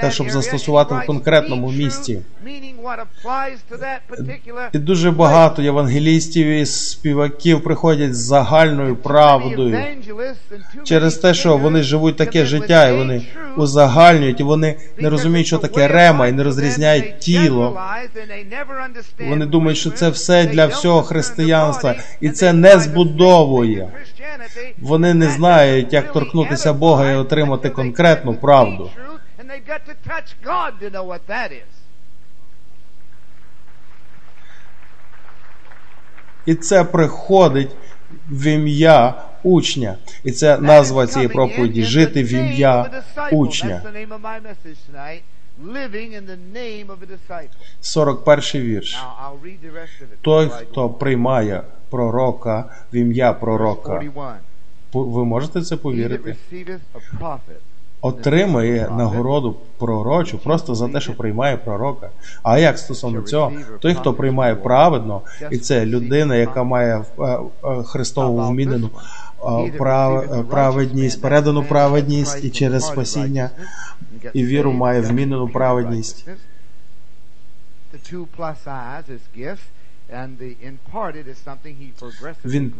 те, 0.00 0.10
щоб 0.10 0.30
застосувати 0.30 0.94
в 0.94 1.06
конкретному 1.06 1.70
місці. 1.70 2.20
І 4.72 4.78
дуже 4.78 5.10
багато 5.10 5.62
євангелістів 5.62 6.46
і 6.46 6.66
співаків 6.66 7.64
приходять 7.64 8.14
з 8.14 8.18
загальною 8.18 8.96
правдою. 8.96 9.78
Через 10.84 11.14
те, 11.14 11.34
що 11.34 11.56
вони 11.56 11.82
живуть 11.82 12.16
таке 12.16 12.46
життя, 12.46 12.88
і 12.88 12.96
вони 12.96 13.22
узагальнюють, 13.56 14.40
і 14.40 14.42
вони 14.42 14.76
не 14.98 15.10
розуміють, 15.12 15.46
що 15.46 15.58
таке 15.58 15.88
рема, 15.88 16.26
і 16.26 16.32
не 16.32 16.42
розрізняють 16.42 17.18
тіло. 17.18 17.80
Вони 19.28 19.46
думають, 19.46 19.78
що 19.78 19.90
це 19.90 20.08
все 20.08 20.46
для 20.46 20.66
всього 20.66 21.02
християнства, 21.02 21.94
і 22.20 22.30
це 22.30 22.52
не 22.52 22.78
збудовує. 22.78 23.88
Вони 24.78 25.14
не 25.14 25.28
знають, 25.28 25.92
як 25.92 26.12
торкнутися 26.12 26.72
Бога 26.72 27.10
і 27.10 27.16
отримати 27.16 27.70
конкретну 27.70 28.34
правду. 28.34 28.90
І 36.46 36.54
це 36.54 36.84
приходить 36.84 37.70
в 38.28 38.46
ім'я 38.46 39.14
учня. 39.42 39.96
І 40.24 40.32
це 40.32 40.58
назва 40.58 41.06
цієї 41.06 41.28
проповіді 41.28 41.82
жити 41.84 42.22
в 42.22 42.32
ім'я 42.32 43.02
учня. 43.32 43.82
41 47.80 48.62
вірш. 48.62 48.98
Той, 50.20 50.48
хто 50.48 50.90
приймає 50.90 51.62
пророка 51.90 52.64
в 52.92 52.96
ім'я 52.96 53.32
пророка. 53.32 54.02
Ви 54.92 55.24
можете 55.24 55.62
це 55.62 55.76
повірити? 55.76 56.36
Отримає 58.04 58.88
нагороду 58.96 59.56
пророчу 59.78 60.38
просто 60.38 60.74
за 60.74 60.88
те, 60.88 61.00
що 61.00 61.16
приймає 61.16 61.56
пророка. 61.56 62.08
А 62.42 62.58
як 62.58 62.78
стосовно 62.78 63.22
цього, 63.22 63.52
той, 63.80 63.94
хто 63.94 64.14
приймає 64.14 64.54
праведно, 64.54 65.20
і 65.50 65.58
це 65.58 65.86
людина, 65.86 66.36
яка 66.36 66.62
має 66.64 67.04
е, 67.18 67.22
е, 67.24 67.82
Христову 67.82 68.48
вмінену 68.48 68.90
е, 69.42 69.72
прав- 69.78 70.44
праведність, 70.44 71.22
передану 71.22 71.62
праведність 71.64 72.44
і 72.44 72.50
через 72.50 72.86
спасіння 72.86 73.50
і 74.32 74.44
віру 74.44 74.72
має 74.72 75.00
вмінену 75.00 75.48
праведність. 75.48 76.26
Він 82.44 82.72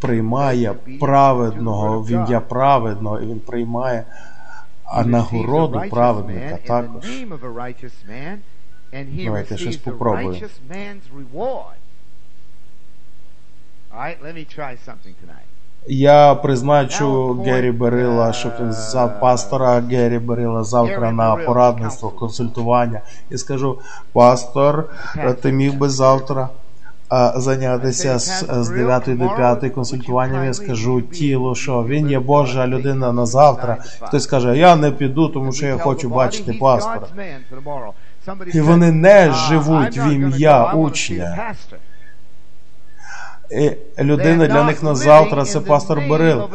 приймає 0.00 0.74
праведного 1.00 2.00
в 2.00 2.10
ім'я 2.10 2.40
праведного, 2.40 3.20
і 3.20 3.26
він 3.26 3.40
приймає 3.40 4.04
а 4.84 5.04
нагороду 5.04 5.82
праведника 5.90 6.56
також. 6.66 7.04
Давайте 9.24 9.56
щось 9.56 9.76
попробуємо. 9.76 10.32
Я 15.86 16.34
призначу 16.34 17.32
Геррі 17.42 17.72
Берила, 17.72 18.32
щоб 18.32 18.52
він 18.60 18.72
за 18.72 19.08
пастора 19.08 19.80
Геррі 19.80 20.18
Берила 20.18 20.64
завтра 20.64 21.12
на 21.12 21.36
порадництво, 21.36 22.10
консультування. 22.10 23.00
І 23.30 23.38
скажу, 23.38 23.78
пастор, 24.12 24.88
ти 25.42 25.52
міг 25.52 25.74
би 25.78 25.88
завтра 25.88 26.48
зайнятися 27.36 28.18
з, 28.18 28.46
з 28.50 28.68
9 28.68 29.02
до 29.18 29.28
5 29.28 29.72
консультуванням. 29.72 30.44
Я 30.44 30.54
скажу 30.54 31.02
тілу, 31.02 31.54
що 31.54 31.84
він 31.84 32.10
є 32.10 32.20
Божа 32.20 32.66
людина 32.66 33.12
на 33.12 33.26
завтра. 33.26 33.76
Хтось 34.00 34.26
каже, 34.26 34.58
я 34.58 34.76
не 34.76 34.90
піду, 34.90 35.28
тому 35.28 35.52
що 35.52 35.66
я 35.66 35.78
хочу 35.78 36.08
бачити 36.08 36.52
пастора. 36.52 37.06
І 38.54 38.60
вони 38.60 38.92
не 38.92 39.32
живуть 39.32 39.98
в 39.98 40.06
ім'я 40.12 40.72
учня. 40.72 41.54
І 43.50 43.70
людина 44.02 44.46
для 44.46 44.64
них 44.64 44.82
на 44.82 44.94
завтра 44.94 45.44
це 45.44 45.60
пастор 45.60 46.00
Берил. 46.08 46.48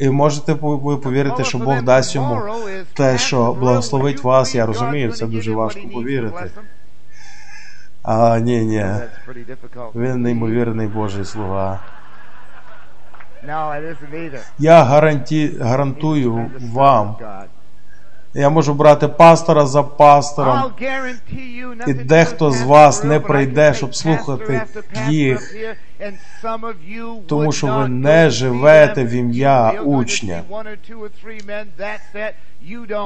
І 0.00 0.10
можете 0.10 0.54
повірити, 0.54 1.44
що 1.44 1.58
Бог 1.58 1.82
дасть 1.82 2.14
йому 2.14 2.42
те, 2.94 3.18
що 3.18 3.52
благословить 3.52 4.24
вас. 4.24 4.54
Я 4.54 4.66
розумію, 4.66 5.12
це 5.12 5.26
дуже 5.26 5.52
важко 5.52 5.80
повірити. 5.94 6.50
А, 8.06 8.38
ні, 8.38 8.60
ні. 8.60 8.86
Він 9.94 10.22
неймовірний 10.22 10.86
Божий 10.86 11.24
слуга. 11.24 11.80
Я 14.58 14.82
гаранті, 14.82 15.52
гарантую 15.60 16.50
вам. 16.72 17.16
Я 18.34 18.50
можу 18.50 18.74
брати 18.74 19.08
пастора 19.08 19.66
за 19.66 19.82
пастором, 19.82 20.62
і 21.86 21.94
дехто 21.94 22.50
з 22.50 22.62
вас 22.62 23.04
не 23.04 23.20
прийде, 23.20 23.74
щоб 23.74 23.94
слухати 23.94 24.62
їх, 25.08 25.54
тому 27.26 27.52
що 27.52 27.66
ви 27.66 27.88
не 27.88 28.30
живете 28.30 29.04
в 29.04 29.10
ім'я 29.10 29.70
учня. 29.84 30.42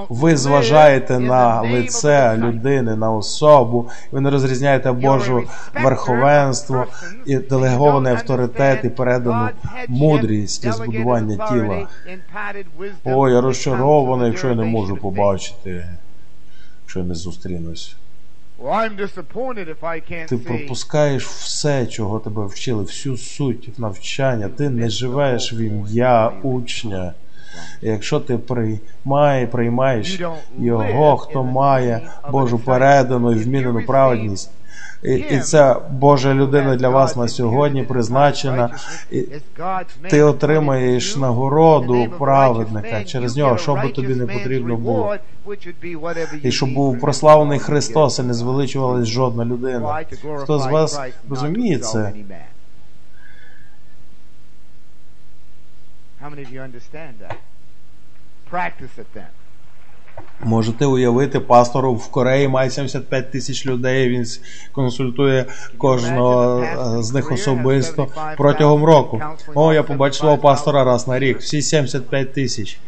Ви 0.09 0.37
зважаєте 0.37 1.18
на 1.18 1.61
лице 1.62 2.37
людини, 2.37 2.97
на 2.97 3.12
особу, 3.12 3.90
ви 4.11 4.20
не 4.20 4.30
розрізняєте 4.30 4.92
Божу 4.92 5.42
верховенство 5.82 6.87
і 7.26 7.37
делегований 7.37 8.12
авторитет 8.12 8.85
і 8.85 8.88
передану 8.88 9.49
мудрість 9.88 10.64
і 10.64 10.73
збудування 10.73 11.49
тіла. 11.49 11.88
О, 13.04 13.28
я 13.28 13.40
розчарований, 13.40 14.28
якщо 14.28 14.49
я 14.49 14.54
не 14.54 14.64
можу 14.64 14.97
побачити, 14.97 15.87
якщо 16.82 16.99
я 16.99 17.04
не 17.04 17.14
зустрінусь. 17.14 17.97
Ти 20.28 20.36
пропускаєш 20.36 21.26
все, 21.26 21.86
чого 21.86 22.18
тебе 22.18 22.46
вчили, 22.46 22.82
всю 22.82 23.16
суть 23.16 23.78
навчання. 23.78 24.48
Ти 24.48 24.70
не 24.70 24.88
живеш 24.88 25.52
в 25.52 25.58
ім'я 25.60 26.32
учня. 26.42 27.12
Якщо 27.82 28.20
ти 28.20 28.38
приймає, 28.38 29.46
приймаєш 29.46 30.20
його, 30.58 31.16
хто 31.16 31.44
має 31.44 32.00
Божу 32.30 32.58
передану 32.58 33.32
і 33.32 33.34
вмінену 33.34 33.86
праведність, 33.86 34.50
І, 35.02 35.14
і 35.14 35.40
ця 35.40 35.80
Божа 35.90 36.35
людина 36.35 36.76
для 36.76 36.88
вас 36.88 37.16
на 37.16 37.28
сьогодні 37.28 37.83
призначена. 37.83 38.71
І 39.11 39.26
ти 40.11 40.23
отримаєш 40.23 41.16
нагороду 41.16 42.09
праведника 42.19 43.04
через 43.04 43.37
нього, 43.37 43.59
що 43.59 43.75
би 43.75 43.88
тобі 43.88 44.14
не 44.14 44.26
потрібно 44.26 44.76
було. 44.76 45.16
І 46.42 46.52
щоб 46.52 46.75
був 46.75 47.00
прославлений 47.00 47.59
Христос 47.59 48.19
і 48.19 48.23
не 48.23 48.35
звеличувалась 48.35 49.09
жодна 49.09 49.45
людина. 49.45 50.04
Хто 50.37 50.59
з 50.59 50.66
вас 50.66 51.00
розуміє 51.28 51.78
це? 51.78 52.12
How 56.23 56.28
many 56.28 56.42
of 56.42 56.52
you 56.52 56.61
understand 56.61 57.14
that? 57.23 57.37
Practice 58.50 58.99
it 58.99 59.07
then. 59.14 59.30
Можете 60.40 60.86
уявити, 60.86 61.40
пастору 61.40 61.94
в 61.94 62.10
Кореї 62.10 62.48
має 62.48 62.70
75 62.70 63.30
тисяч 63.30 63.66
людей. 63.66 64.08
Він 64.08 64.26
консультує 64.72 65.46
кожного 65.78 66.60
е, 66.62 67.02
з 67.02 67.12
них 67.12 67.32
особисто 67.32 68.06
протягом 68.36 68.84
року. 68.84 69.22
О, 69.54 69.72
я 69.72 69.82
побачив 69.82 70.20
свого 70.20 70.38
пастора 70.38 70.84
раз 70.84 71.08
на 71.08 71.18
рік. 71.18 71.38
Всі 71.38 71.62
75 71.62 72.32
тисяч. 72.32 72.80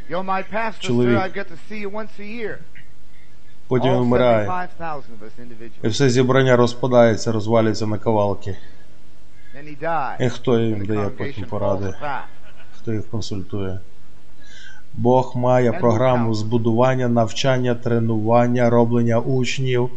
Чоловік. 0.78 1.18
Потім 3.68 3.94
вмирає. 3.94 4.46
75,000 4.46 5.02
of 5.12 5.64
us 5.64 5.70
І 5.82 5.88
все 5.88 6.10
зібрання 6.10 6.56
розпадається, 6.56 7.32
розвалюється 7.32 7.86
на 7.86 7.98
кавалки. 7.98 8.56
І 10.20 10.28
хто 10.28 10.58
їм 10.58 10.86
дає 10.86 11.08
потім 11.08 11.44
поради, 11.44 11.94
хто 12.78 12.92
їх 12.92 13.10
консультує. 13.10 13.80
Бог 14.94 15.32
має 15.37 15.72
програму 15.72 16.34
збудування, 16.34 17.08
навчання, 17.08 17.75
тренування, 17.75 18.70
роблення 18.70 19.18
учнів, 19.18 19.90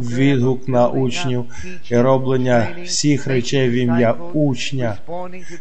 відгук 0.00 0.68
на 0.68 0.88
учнів 0.88 1.44
і 1.90 1.96
роблення 1.96 2.68
всіх 2.84 3.26
речей 3.26 3.68
в 3.68 3.72
ім'я 3.72 4.12
учня, 4.32 4.96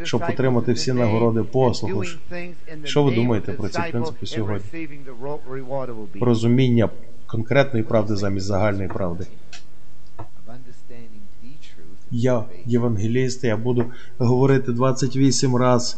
щоб 0.03 0.23
отримати 0.29 0.73
всі 0.73 0.93
нагороди 0.93 1.41
the 1.41 2.05
Що 2.83 3.03
ви 3.03 3.15
думаєте 3.15 3.51
про 3.51 3.69
ці 3.69 3.79
принципи 3.91 4.25
сьогодні? 4.25 4.87
розуміння 6.21 6.89
конкретної 7.25 7.83
правди 7.85 8.15
замість 8.15 8.45
загальної 8.45 8.87
правди. 8.87 9.25
Я 12.11 12.43
євангеліст, 12.65 13.43
я 13.43 13.57
буду 13.57 13.85
говорити 14.17 14.71
28 14.71 15.55
разів 15.55 15.97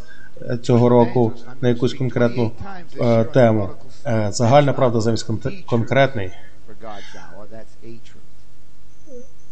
цього 0.62 0.90
року 0.90 1.32
на 1.62 1.70
якусь 1.70 1.94
конкретну 1.94 2.52
е, 3.02 3.24
тему. 3.24 3.70
Е, 4.06 4.28
загальна 4.32 4.74
правда 4.74 5.02
замість 5.02 5.30
кон- 5.30 5.64
truth. 8.00 8.18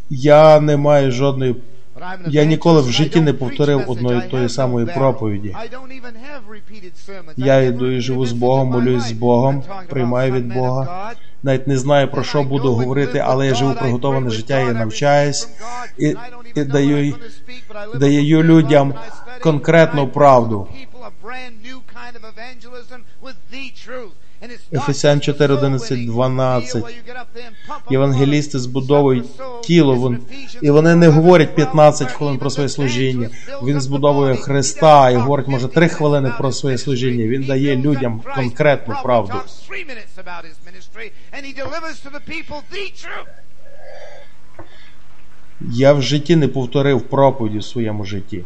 Я 0.10 0.60
не 0.60 0.78
маю 0.78 1.12
жодної. 1.12 1.56
Я 2.28 2.46
ніколи 2.46 2.82
в 2.82 2.92
житті 2.92 3.22
не 3.22 3.34
повторив 3.34 3.90
одної 3.90 4.22
тої 4.22 4.50
самої 4.50 4.86
проповіді. 4.86 5.56
Я 7.38 7.62
йду 7.62 7.92
і 7.92 8.02
живу 8.02 8.26
з 8.26 8.32
Богом, 8.32 8.68
молюсь 8.68 9.04
з. 9.04 9.12
Богом, 9.12 9.64
приймаю 9.90 10.32
від 10.32 10.54
Бога. 10.54 11.12
Навіть 11.44 11.68
не 11.68 11.78
знаю 11.78 12.12
про 12.12 12.24
що 12.24 12.44
буду 12.44 12.74
говорити, 12.74 13.24
але 13.26 13.48
я 13.48 13.56
живу 13.56 13.74
приготоване 13.74 14.30
життя 14.30 14.60
і 14.60 14.74
навчаюсь 14.74 15.50
і, 15.98 16.16
і 16.56 16.64
даю, 16.64 17.16
даю 17.96 18.44
людям 18.44 18.94
конкретну 19.42 20.08
правду. 20.08 20.68
Ефесян 24.74 25.22
4, 25.22 25.54
11, 25.54 26.06
12. 26.06 26.84
Євангелісти 27.90 28.60
збудовують 28.60 29.26
тіло, 29.64 30.18
і 30.62 30.70
вони 30.70 30.96
не 30.96 31.08
говорять 31.08 31.56
15 31.56 32.12
хвилин 32.12 32.38
про 32.38 32.50
своє 32.50 32.70
служіння. 32.70 33.30
Він 33.64 33.82
збудовує 33.82 34.36
Христа 34.36 35.10
і 35.10 35.16
говорить, 35.16 35.48
може, 35.48 35.68
3 35.68 35.90
хвилини 35.90 36.34
про 36.38 36.52
своє 36.52 36.78
служіння. 36.78 37.26
Він 37.26 37.44
дає 37.44 37.76
людям 37.76 38.22
конкретну 38.36 38.96
правду. 39.04 39.34
Я 45.60 45.94
в 45.94 46.02
житті 46.02 46.36
не 46.36 46.48
повторив 46.48 47.02
проповіді 47.02 47.58
в 47.58 47.64
своєму 47.64 48.06
житті. 48.06 48.46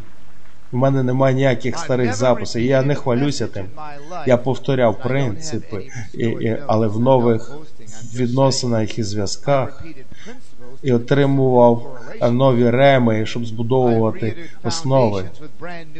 У 0.76 0.78
мене 0.78 1.02
немає 1.02 1.34
ніяких 1.34 1.78
старих 1.78 2.14
записів. 2.14 2.62
Я 2.62 2.82
не 2.82 2.94
хвалюся 2.94 3.46
тим. 3.46 3.66
Я 4.26 4.36
повторяв 4.36 4.98
принципи, 4.98 5.88
і, 6.14 6.24
і, 6.26 6.58
але 6.66 6.86
в 6.86 7.00
нових 7.00 7.52
відносинах 8.14 8.98
і 8.98 9.02
зв'язках 9.02 9.84
і 10.82 10.92
отримував 10.92 12.00
е, 12.20 12.30
нові 12.30 12.70
реми, 12.70 13.26
щоб 13.26 13.46
збудовувати 13.46 14.36
основи. 14.64 15.24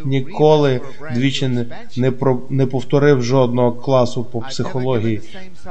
Ніколи 0.05 0.81
двічі 1.15 1.49
не, 1.49 1.67
не, 1.97 2.11
про, 2.11 2.41
не 2.51 2.67
повторив 2.67 3.23
жодного 3.23 3.73
класу 3.73 4.25
по 4.25 4.41
психології 4.41 5.21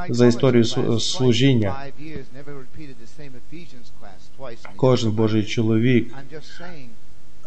за 0.10 0.28
історію 0.28 0.64
слу- 0.64 1.00
служіння. 1.00 1.76
Кожен 4.76 5.12
Божий 5.12 5.44
чоловік, 5.44 6.14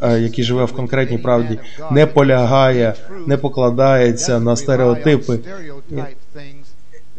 який 0.02 0.44
живе 0.44 0.64
в 0.64 0.72
конкретній 0.72 1.18
правді, 1.18 1.58
не 1.90 2.06
полягає, 2.06 2.94
не 3.26 3.36
покладається 3.36 4.40
на 4.40 4.56
стереотипи 4.56 5.38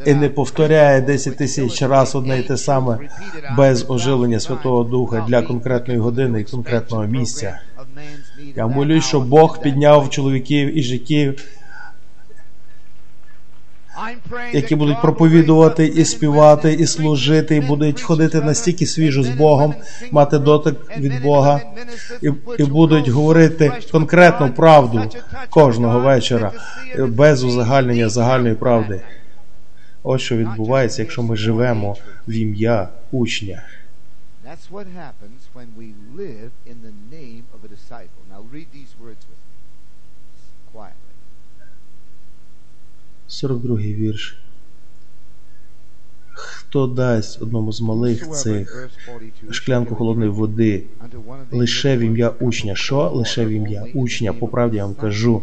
і 0.05 0.13
не 0.13 0.29
повторяє 0.29 1.01
10 1.01 1.37
тисяч 1.37 1.81
раз 1.81 2.15
одне 2.15 2.39
й 2.39 2.43
те 2.43 2.57
саме 2.57 2.97
без 3.57 3.85
оживлення 3.89 4.39
Святого 4.39 4.83
Духа 4.83 5.25
для 5.27 5.41
конкретної 5.41 5.99
години 5.99 6.41
і 6.41 6.43
конкретного 6.43 7.05
місця. 7.05 7.59
Я 8.55 8.67
молюсь, 8.67 9.05
щоб 9.05 9.27
Бог 9.27 9.61
підняв 9.61 10.09
чоловіків 10.09 10.77
і 10.77 10.83
життів, 10.83 11.43
які 14.53 14.75
будуть 14.75 15.01
проповідувати 15.01 15.85
і 15.85 16.05
співати, 16.05 16.73
і 16.73 16.87
служити, 16.87 17.55
і 17.55 17.61
будуть 17.61 18.01
ходити 18.01 18.41
настільки 18.41 18.85
свіжо 18.85 19.23
з 19.23 19.29
Богом, 19.29 19.75
мати 20.11 20.39
дотик 20.39 20.97
від 20.97 21.21
Бога, 21.21 21.61
і, 22.21 22.31
і 22.57 22.63
будуть 22.63 23.07
говорити 23.07 23.71
конкретну 23.91 24.49
правду 24.53 25.09
кожного 25.49 25.99
вечора, 25.99 26.51
без 26.97 27.43
узагальнення 27.43 28.09
загальної 28.09 28.55
правди. 28.55 29.01
Ось 30.03 30.21
що 30.21 30.37
відбувається, 30.37 31.01
якщо 31.01 31.23
ми 31.23 31.35
живемо 31.35 31.97
в 32.27 32.31
ім'я 32.31 32.89
учня. 33.11 33.63
That's 34.49 34.71
what 34.71 34.87
happens 35.05 35.41
when 35.53 35.69
we 35.81 35.93
live 36.23 36.51
in 36.71 36.77
the 36.87 36.93
name 37.17 37.43
of 37.55 37.59
a 37.67 37.69
disciple. 37.75 38.21
Now 38.33 38.41
read 38.55 38.69
these 38.79 38.93
words 39.03 39.23
with 39.29 39.41
me 39.49 39.57
quietly. 40.73 41.09
42 43.33 43.75
вірш. 43.77 44.37
Хто 46.33 46.87
дасть 46.87 47.41
одному 47.41 47.71
з 47.71 47.81
малих 47.81 48.29
цих 48.31 48.89
шклянку 49.51 49.95
холодної 49.95 50.29
води 50.31 50.83
лише 51.51 51.97
в 51.97 51.99
ім'я 51.99 52.29
учня? 52.29 52.75
Що? 52.75 53.09
Лише 53.09 53.45
в 53.45 53.49
ім'я 53.49 53.85
учня. 53.93 54.33
По 54.33 54.47
правді 54.47 54.77
я 54.77 54.85
вам 54.85 54.95
кажу, 54.95 55.41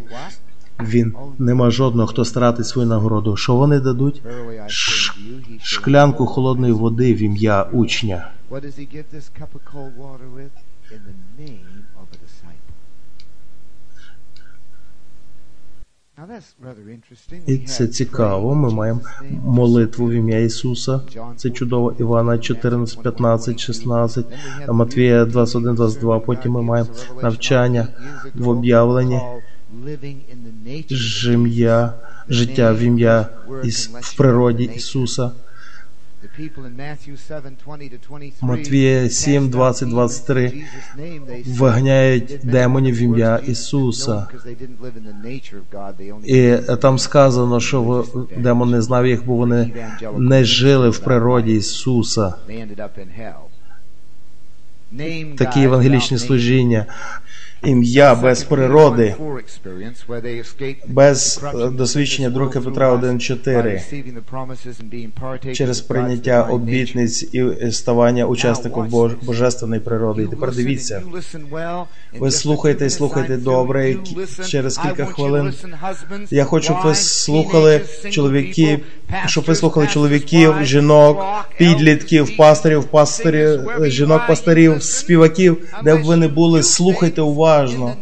він 0.79 1.13
нема 1.37 1.71
жодного, 1.71 2.07
хто 2.07 2.25
стратить 2.25 2.67
свою 2.67 2.87
нагороду. 2.87 3.35
Що 3.37 3.55
вони 3.55 3.79
дадуть? 3.79 4.21
Ш- 4.67 5.13
Шклянку 5.61 6.25
холодної 6.25 6.73
води 6.73 7.13
в 7.13 7.17
ім'я 7.21 7.63
учня. 7.63 8.31
What 8.51 8.61
does 8.61 8.79
he 8.79 8.87
give 8.95 9.03
this 9.13 9.29
cup 9.39 9.49
of 9.57 9.61
cold 9.75 9.93
water 9.97 10.27
with? 10.37 10.51
In 10.95 11.01
the 11.09 11.15
name 11.43 11.79
of 12.01 12.05
a 12.15 12.17
disciple. 12.25 12.73
Now 13.97 14.05
that's 14.07 14.45
rather 14.47 14.65
interesting. 14.99 16.06
І 17.47 17.57
це 17.57 17.87
цікаво. 17.87 18.55
Ми 18.55 18.69
маємо 18.69 19.01
молитву 19.45 20.07
в 20.07 20.11
ім'я 20.11 20.39
Ісуса. 20.39 21.01
Це 21.35 21.49
чудово. 21.49 21.93
Івана 21.99 22.37
14, 22.37 23.03
15, 23.03 23.59
16, 23.59 24.25
Матвія 24.67 25.25
21, 25.25 25.75
22. 25.75 26.19
Потім 26.19 26.51
ми 26.51 26.61
маємо 26.61 26.89
навчання 27.23 27.87
в 28.35 28.49
об'явленні 28.49 29.21
життя, 30.89 31.93
життя 32.29 32.73
в 32.73 32.79
ім'я 32.79 33.29
в 34.01 34.17
природі 34.17 34.71
Ісуса. 34.75 35.31
Матвія 38.41 39.09
7, 39.09 39.49
20, 39.49 39.89
23 39.89 40.63
виганяють 41.45 42.39
демонів 42.43 42.95
в 42.95 43.01
ім'я 43.01 43.37
Ісуса. 43.37 44.27
І 46.25 46.55
там 46.81 46.99
сказано, 46.99 47.59
що 47.59 48.05
демон 48.37 48.71
не 48.71 48.81
знав 48.81 49.07
їх, 49.07 49.25
бо 49.25 49.35
вони 49.35 49.71
не 50.17 50.43
жили 50.43 50.89
в 50.89 50.99
природі 50.99 51.53
Ісуса. 51.53 52.33
Такі 55.37 55.63
евангелічні 55.63 56.17
служіння. 56.17 56.85
Ім'я 57.63 58.15
без 58.15 58.43
природи, 58.43 59.15
1:4 59.19 59.33
experience 59.37 60.07
where 60.07 60.21
they 60.21 60.39
escaped 60.39 60.75
без 60.87 61.41
е, 61.55 61.69
досвідчення 61.69 62.29
of 62.29 62.31
this 62.31 62.35
2 62.35 62.45
world 62.45 62.63
Петра 62.65 62.91
through 62.91 63.01
lust, 63.01 63.47
1.4, 63.47 63.63
by 63.63 63.63
receiving 63.63 64.13
the 64.13 64.35
promises 64.35 64.81
and 64.81 64.89
being 64.93 65.09
partakers 65.21 65.53
через 65.53 65.81
прийняття 65.81 66.43
обітниць 66.43 67.23
і 67.33 67.71
ставання 67.71 68.25
учасником 68.25 68.87
Бож- 68.87 69.13
божественної 69.21 69.81
природи. 69.81 70.23
І 70.23 70.27
тепер 70.27 70.55
дивіться. 70.55 71.01
Ви 72.19 72.31
слухайте, 72.31 72.85
minutes 72.85 72.89
слухайте 72.89 73.37
добре, 73.37 73.89
і 73.89 73.99
через 74.47 74.77
кілька 74.77 75.05
хвилин 75.05 75.53
Я 76.31 76.43
хочу, 76.43 76.63
щоб 76.63 76.77
ви 76.83 76.95
слухали 76.95 77.81
чоловіків, 78.09 78.79
щоб 79.25 79.43
ви 79.47 79.55
слухали 79.55 79.87
чоловіків, 79.87 80.55
жінок, 80.63 81.23
підлітків, 81.57 82.37
пасторів, 82.37 82.83
пасторів, 82.83 83.59
жінок, 83.85 84.21
пасторів, 84.27 84.83
співаків, 84.83 85.57
де 85.83 85.95
б 85.95 86.03
ви 86.03 86.15
не 86.15 86.27
були, 86.27 86.63
слухайте 86.63 87.21
уважно. 87.47 87.95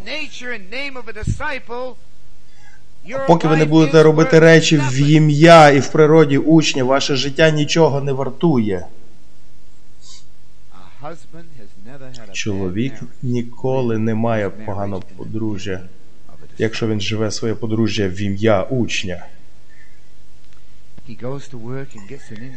Поки 3.27 3.47
ви 3.47 3.57
не 3.57 3.65
будете 3.65 4.03
робити 4.03 4.39
речі 4.39 4.77
в 4.77 5.01
ім'я 5.01 5.69
і 5.69 5.79
в 5.79 5.91
природі 5.91 6.37
учня, 6.37 6.83
ваше 6.83 7.15
життя 7.15 7.49
нічого 7.49 8.01
не 8.01 8.13
вартує. 8.13 8.85
Чоловік 12.31 12.93
ніколи 13.21 13.97
не 13.97 14.15
має 14.15 14.49
поганого 14.49 15.03
подружжя, 15.17 15.81
якщо 16.57 16.87
він 16.87 17.01
живе 17.01 17.31
своє 17.31 17.55
подружжя 17.55 18.07
в 18.07 18.21
ім'я 18.21 18.63
учня. 18.63 19.25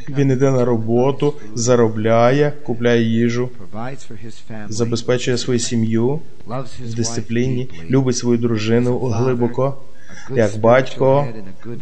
Він 0.09 0.31
іде 0.31 0.51
на 0.51 0.65
роботу, 0.65 1.35
заробляє, 1.55 2.53
купляє 2.63 3.03
їжу, 3.03 3.51
забезпечує 4.69 5.39
свою 5.39 5.59
сім'ю 5.61 6.21
в 6.87 6.95
дисципліні, 6.95 7.71
любить 7.91 8.17
свою 8.17 8.39
дружину 8.39 8.99
глибоко, 8.99 9.77
як 10.35 10.61
батько, 10.61 11.27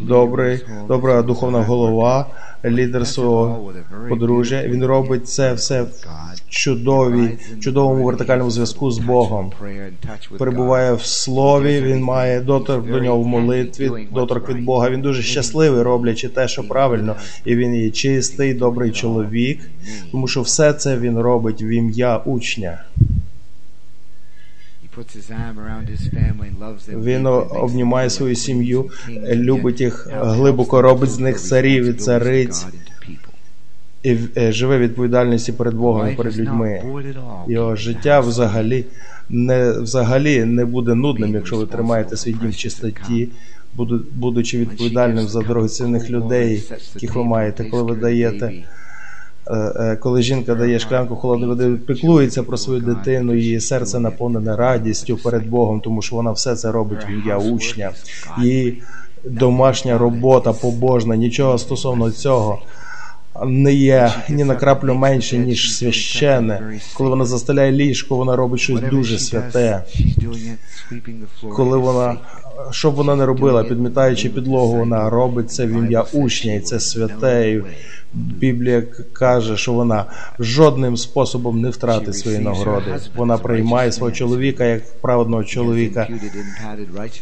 добрий, 0.01 0.61
добра 0.89 1.23
духовна 1.23 1.63
голова, 1.63 2.27
лідер 2.65 3.07
свого 3.07 3.73
подружжя. 4.09 4.63
Він 4.67 4.85
робить 4.85 5.29
це 5.29 5.53
все 5.53 5.83
в 5.83 5.89
чудовій, 6.49 7.39
чудовому 7.61 8.05
вертикальному 8.05 8.51
зв'язку 8.51 8.91
з 8.91 8.99
Богом. 8.99 9.53
Перебуває 10.39 10.93
в 10.93 11.03
слові, 11.03 11.81
він 11.81 12.03
має 12.03 12.41
доторк 12.41 12.91
до 12.91 13.01
нього 13.01 13.21
в 13.21 13.27
молитві, 13.27 13.91
доторк 14.13 14.49
від 14.49 14.65
Бога. 14.65 14.91
Він 14.91 15.01
дуже 15.01 15.23
щасливий, 15.23 15.83
роблячи 15.83 16.29
те, 16.29 16.49
що 16.49 16.69
правильно, 16.69 17.17
і 17.45 17.57
він 17.57 17.75
є 17.75 17.91
чистий, 17.91 18.55
добрий 18.55 18.91
чоловік, 18.91 19.71
тому 20.11 20.29
що 20.29 20.43
все 20.43 20.73
це 20.73 20.99
він 20.99 21.19
робить 21.19 21.63
в 21.63 21.65
ім'я 21.65 22.17
учня. 22.17 22.79
Він 27.05 27.27
обнімає 27.51 28.11
свою 28.11 28.35
сім'ю, 28.35 28.91
любить 29.33 29.81
їх 29.81 30.09
глибоко, 30.13 30.83
робить 30.83 31.11
з 31.11 31.19
них 31.19 31.41
царів 31.41 31.85
і 31.85 31.93
цариць. 31.93 32.67
і 34.03 34.17
е, 34.37 34.53
живе 34.53 34.79
відповідальності 34.79 35.53
перед 35.53 35.75
Богом 35.75 36.09
і 36.13 36.15
перед 36.17 36.39
людьми. 36.39 36.83
Його 37.49 37.77
життя 37.77 38.21
взагалі 38.21 38.85
не 39.29 39.71
взагалі 39.73 40.45
не 40.45 40.65
буде 40.65 40.95
нудним, 40.95 41.35
якщо 41.35 41.57
ви 41.57 41.67
тримаєте 41.67 42.17
свій 42.17 42.33
дім 42.33 42.51
в 42.51 42.57
чистоті, 42.57 43.29
будучи 44.15 44.59
відповідальним 44.59 45.29
за 45.29 45.41
дорогоцінних 45.43 46.11
людей, 46.11 46.65
яких 46.95 47.15
ви 47.17 47.25
маєте, 47.25 47.65
коли 47.65 47.83
ви 47.83 47.97
даєте. 47.97 48.53
Е, 49.47 49.55
е, 49.55 49.97
Коли 49.97 50.23
жінка 50.23 50.55
дає 50.55 50.79
шклянку 50.79 51.17
холодної 51.17 51.53
води, 51.53 51.71
піклується 51.87 52.43
про 52.43 52.57
свою 52.57 52.81
дитину, 52.81 53.35
її 53.35 53.61
серце 53.61 54.01
наповнене 54.01 54.57
радістю 54.57 55.17
перед 55.17 55.49
Богом, 55.49 55.81
тому 55.81 56.03
що 56.03 56.17
вона 56.17 56.33
все 56.33 56.57
це 56.57 56.73
робить 56.73 57.09
в 57.09 57.11
ім'я 57.11 57.39
учня. 57.39 57.91
Її 58.43 58.83
домашня 59.25 59.99
робота 59.99 60.53
побожна, 60.53 61.17
нічого 61.17 61.59
стосовно 61.59 62.11
цього 62.11 62.59
не 63.45 63.75
є 63.75 64.13
ні 64.29 64.45
на 64.45 64.55
краплю 64.57 64.95
менше, 64.95 65.39
ніж 65.39 65.77
священне. 65.77 66.81
Коли 66.95 67.11
вона 67.11 67.25
застеляє 67.25 67.73
ліжко, 67.73 68.17
вона 68.17 68.37
робить 68.37 68.61
щось 68.61 68.81
дуже 68.91 69.19
святе. 69.19 69.83
Коли 71.57 71.79
вона, 71.79 72.17
що 72.71 72.91
б 72.91 72.95
вона 72.95 73.17
не 73.17 73.27
робила, 73.27 73.65
підмітаючи 73.65 74.29
підлогу, 74.29 74.77
вона 74.77 75.11
робить 75.11 75.51
це 75.51 75.67
в 75.67 75.71
ім'я 75.71 76.05
учня, 76.13 76.55
і 76.55 76.61
це 76.61 76.81
святе. 76.81 77.51
І 77.51 77.63
Біблія 78.17 78.83
каже, 79.13 79.57
що 79.57 79.73
вона 79.73 80.05
жодним 80.39 80.97
способом 80.97 81.61
не 81.61 81.71
втратить 81.71 82.17
свої 82.17 82.39
нагороди. 82.39 82.99
Вона 83.17 83.39
приймає 83.39 83.93
свого 83.93 84.13
чоловіка 84.13 84.65
як 84.65 85.01
праведного 85.01 85.45
чоловіка. 85.45 86.09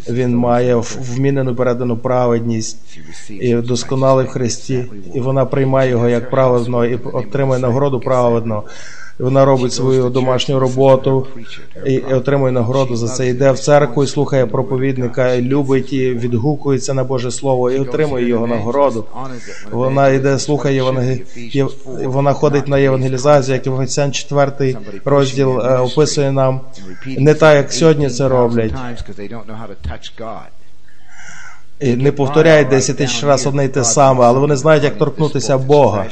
Він 0.09 0.37
має 0.37 0.77
вмінену 1.01 1.55
передану 1.55 1.97
праведність 1.97 2.99
і 3.31 3.55
досконалий 3.55 4.27
в 4.27 4.29
Христі, 4.29 4.85
і 5.15 5.21
вона 5.21 5.45
приймає 5.45 5.91
його 5.91 6.09
як 6.09 6.31
праведного 6.31 6.85
і 6.85 6.95
отримує 6.95 7.61
нагороду 7.61 8.01
праведного. 8.01 8.65
Вона 9.19 9.45
робить 9.45 9.73
свою 9.73 10.11
домашню 10.11 10.59
роботу 10.59 11.27
і, 11.87 11.99
отримує 11.99 12.53
нагороду 12.53 12.97
за 12.97 13.09
це. 13.09 13.29
Йде 13.29 13.53
в 13.53 13.59
церкву 13.59 14.05
і 14.05 14.07
слухає 14.07 14.47
проповідника, 14.47 15.33
і 15.33 15.43
любить 15.43 15.93
і 15.93 16.11
відгукується 16.11 16.95
на 16.95 17.05
Боже 17.05 17.31
Слово 17.31 17.71
і 17.71 17.79
отримує 17.79 18.29
його 18.29 18.47
нагороду. 18.47 19.05
Вона 19.71 20.09
йде, 20.09 20.39
слухає. 20.39 20.83
Єв- 21.55 21.73
Вона 22.05 22.33
ходить 22.33 22.69
на 22.69 22.79
євангелізацію, 22.79 23.55
як 23.55 23.67
Євангеліян 23.67 24.13
4 24.13 24.77
розділ 25.05 25.61
е, 25.61 25.79
описує 25.79 26.33
нам 26.33 26.61
не 27.07 27.35
так, 27.35 27.57
як 27.57 27.73
сьогодні 27.73 28.11
це 28.11 28.29
роблять. 28.29 28.73
Не 31.81 32.13
повторяють 32.13 32.69
10 32.69 32.97
тисяч 32.97 33.25
разів 33.25 33.49
одне 33.49 33.65
й 33.65 33.69
те 33.69 33.85
саме, 33.85 34.25
але 34.25 34.39
вони 34.39 34.57
знають, 34.57 34.85
як 34.85 34.99
торкнутися 34.99 35.59
Бога. 35.59 36.07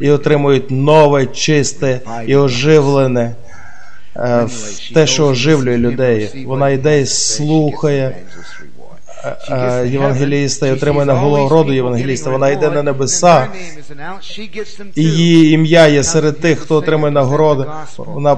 І 0.00 0.10
отримують 0.10 0.70
нове, 0.70 1.26
чисте 1.26 2.00
і 2.26 2.36
оживлене 2.36 3.34
е, 4.16 4.46
те, 4.94 5.06
що 5.06 5.26
оживлює 5.26 5.78
людей. 5.78 6.44
Вона 6.46 6.70
йде 6.70 7.00
і 7.00 7.06
слухає 7.06 8.16
е, 9.24 9.36
е, 9.50 9.88
євангеліста 9.88 10.66
і 10.66 10.72
отримує 10.72 11.06
нагороду 11.06 11.72
євангеліста. 11.72 12.30
Вона 12.30 12.48
йде 12.48 12.70
на 12.70 12.82
небеса. 12.82 13.46
Її 14.96 15.54
ім'я 15.54 15.86
є 15.86 16.04
серед 16.04 16.40
тих, 16.40 16.58
хто 16.58 16.76
отримує 16.76 17.12
нагороди. 17.12 17.64
Вона, 17.96 18.36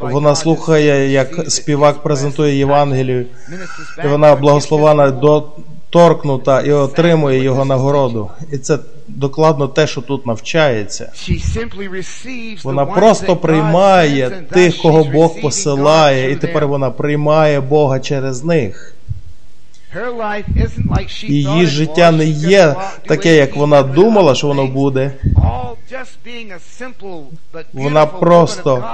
вона 0.00 0.34
слухає, 0.34 1.10
як 1.10 1.50
співак 1.50 2.02
презентує 2.02 2.56
Євангелію, 2.56 3.26
і 4.04 4.08
вона 4.08 4.36
благословена 4.36 5.10
доторкнута 5.10 6.60
і 6.60 6.72
отримує 6.72 7.42
його 7.42 7.64
нагороду. 7.64 8.30
І 8.52 8.58
це 8.58 8.78
докладно 9.08 9.68
те, 9.68 9.86
що 9.86 10.00
тут 10.00 10.26
навчається. 10.26 11.12
Вона 12.64 12.86
просто 12.86 13.36
приймає 13.36 14.30
тих, 14.30 14.76
кого 14.82 15.04
Бог 15.04 15.40
посилає, 15.40 16.32
і 16.32 16.36
тепер 16.36 16.66
вона 16.66 16.90
приймає 16.90 17.60
Бога 17.60 18.00
через 18.00 18.44
них. 18.44 18.95
Її 21.32 21.66
життя 21.66 22.10
не 22.10 22.24
є 22.26 22.74
таке, 23.08 23.34
як 23.36 23.56
вона 23.56 23.82
думала, 23.82 24.34
що 24.34 24.46
воно 24.46 24.66
буде. 24.66 25.12
Вона 27.72 28.06
просто 28.06 28.84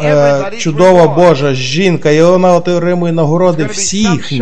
е, 0.00 0.50
чудова 0.58 1.08
Божа 1.08 1.54
жінка, 1.54 2.10
і 2.10 2.22
вона 2.22 2.52
отримує 2.54 3.12
нагороди 3.12 3.64
всіх. 3.72 4.32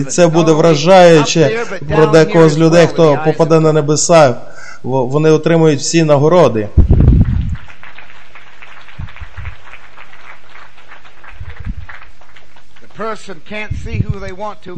І 0.00 0.04
це 0.04 0.26
буде 0.26 0.52
вражаюче 0.52 1.64
про 1.94 2.06
декого 2.06 2.48
з 2.48 2.58
людей, 2.58 2.86
хто 2.86 3.18
попаде 3.24 3.60
на 3.60 3.72
небеса. 3.72 4.34
Во- 4.82 5.06
Вони 5.06 5.30
отримують 5.30 5.80
всі 5.80 6.04
нагороди. 6.04 6.68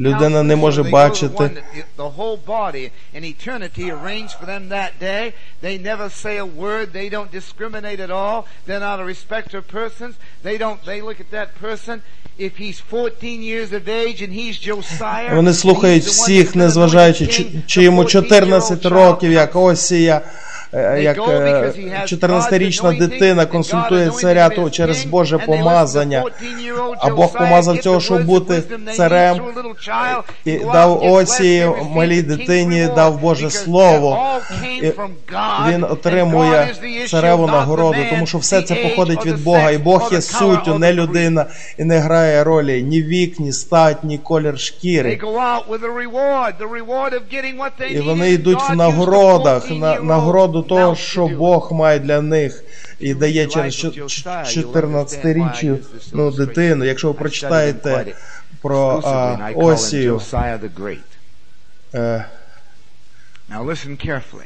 Людина 0.00 0.42
не 0.42 0.56
може 0.56 0.82
бачити. 0.82 1.50
Вони 15.34 15.52
слухають 15.54 16.04
всіх, 16.04 16.54
незважаючи, 16.56 17.26
чи, 17.26 17.46
чи 17.66 17.82
йому 17.82 18.04
14 18.04 18.86
років, 18.86 19.32
як 19.32 19.56
Осія, 19.56 20.20
як 20.72 21.18
е, 21.18 21.72
14-річна 22.04 22.98
дитина 22.98 23.46
консультує 23.46 24.10
царя 24.10 24.48
то 24.48 24.70
через 24.70 25.04
Боже 25.04 25.38
помазання, 25.38 26.24
а 26.98 27.10
Бог 27.10 27.32
помазав 27.32 27.78
цього, 27.78 28.00
щоб 28.00 28.24
бути 28.24 28.62
царем, 28.96 29.40
і 30.44 30.58
дав 30.58 31.02
Осії, 31.02 31.68
малій 31.90 32.22
дитині, 32.22 32.88
дав 32.94 33.20
Боже 33.20 33.50
Слово. 33.50 34.38
І 34.82 34.92
Він 35.68 35.84
отримує 35.84 36.74
цареву 37.08 37.46
нагороду, 37.46 37.98
тому 38.10 38.26
що 38.26 38.38
все 38.38 38.62
це 38.62 38.74
походить 38.74 39.26
від 39.26 39.44
Бога, 39.44 39.70
і 39.70 39.78
Бог 39.78 40.08
є 40.12 40.20
суттю, 40.20 40.78
не 40.78 40.92
людина, 40.92 41.46
і 41.78 41.84
не 41.84 41.98
грає 41.98 42.44
ролі 42.44 42.82
ні 42.82 43.02
вік, 43.02 43.40
ні 43.40 43.52
стать, 43.52 44.04
ні 44.04 44.18
колір 44.18 44.58
шкіри. 44.58 45.20
І 47.90 48.00
вони 48.00 48.30
йдуть 48.30 48.70
в 48.70 48.76
нагородах, 48.76 49.70
на 49.70 50.00
нагороду 50.00 50.57
того, 50.62 50.96
що 50.96 51.28
Бог 51.28 51.72
має 51.72 51.98
для 51.98 52.20
них. 52.20 52.64
І 53.00 53.14
дає 53.14 53.46
через 53.46 53.84
14-річну 53.84 55.78
ну, 56.12 56.30
дитину. 56.30 56.84
Якщо 56.84 57.08
ви 57.08 57.14
прочитаєте 57.14 58.06
про 58.62 59.02
а, 59.04 59.50
Осію. 59.54 60.20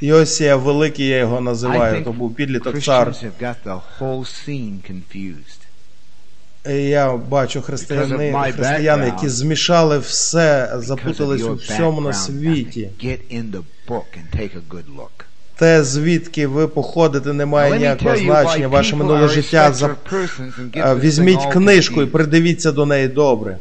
Йосія 0.01 0.57
Великий, 0.57 1.07
я 1.07 1.19
його 1.19 1.41
називаю, 1.41 2.05
то 2.05 2.13
був 2.13 2.35
підліток 2.35 2.83
цар. 2.83 3.15
Я 6.71 7.17
бачу 7.17 7.63
християни, 7.63 8.53
християни, 8.53 9.07
які 9.07 9.29
змішали 9.29 9.99
все, 9.99 10.73
запутались 10.77 11.43
у 11.43 11.55
всьому 11.55 12.01
на 12.01 12.13
світі. 12.13 12.91
Те, 15.57 15.85
звідки 15.85 16.47
ви 16.47 16.69
походите, 16.69 17.33
не 17.33 17.47
має 17.47 17.79
ніякого 17.79 18.17
значення. 18.17 18.69
Ваше 18.69 18.97
минуле 18.97 19.29
життя 19.29 19.73
за 19.73 19.97
Візьміть 20.95 21.47
книжку 21.53 22.03
і 22.03 22.07
придивіться 22.07 22.73
до 22.73 22.87
неї 22.87 23.09
добре. 23.09 23.57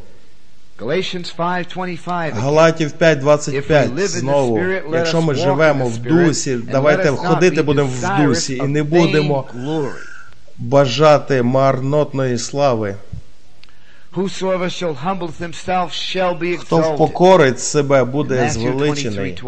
Galatians 0.78 1.36
5:25. 1.36 2.34
Галатів 2.34 2.88
If 2.88 2.98
we 2.98 3.22
5.25 3.22 3.22
live 3.22 3.94
in 3.94 3.94
the 3.94 4.06
знову. 4.06 4.60
Якщо 4.92 5.22
ми 5.22 5.34
живемо 5.34 5.86
в 5.86 5.98
дусі, 5.98 6.58
давайте 6.72 7.08
ходити 7.08 7.62
будемо 7.62 7.88
в 7.88 8.24
дусі 8.24 8.56
і 8.56 8.62
не 8.62 8.82
будемо 8.82 9.44
бажати 10.58 11.42
марнотної 11.42 12.38
слави. 12.38 12.94
Хто 16.58 16.78
впокорить 16.78 17.60
себе, 17.60 18.04
буде 18.04 18.50
звеличений. 18.50 19.42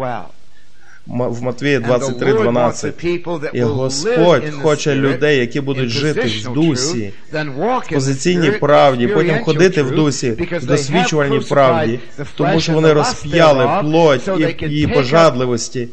23:12. 1.07 1.25
М- 1.25 1.33
В 1.33 1.41
Матвія 1.43 1.79
And 1.79 1.85
the 1.85 1.99
Lord 1.99 2.53
wants 2.53 2.83
a 2.83 2.91
23.12. 2.91 3.05
people 3.05 3.39
that 3.39 3.49
І 3.53 3.61
Господь 3.61 4.43
хоче 4.61 4.95
людей, 4.95 5.39
які 5.39 5.61
будуть 5.61 5.89
жити 5.89 6.21
в 6.45 6.53
дусі, 6.53 7.13
в 7.31 7.93
позиційній 7.93 8.51
правді, 8.51 9.07
потім 9.07 9.43
ходити 9.43 9.81
в 9.83 9.91
дусі, 9.91 10.31
в 10.31 10.65
досвідчувальній 10.65 11.39
правді, 11.39 11.99
тому 12.37 12.59
що 12.59 12.73
вони 12.73 12.93
розп'яли 12.93 13.69
плоть 13.81 14.29
і 14.61 14.87
up 14.87 14.87
пожадливості, 14.87 15.87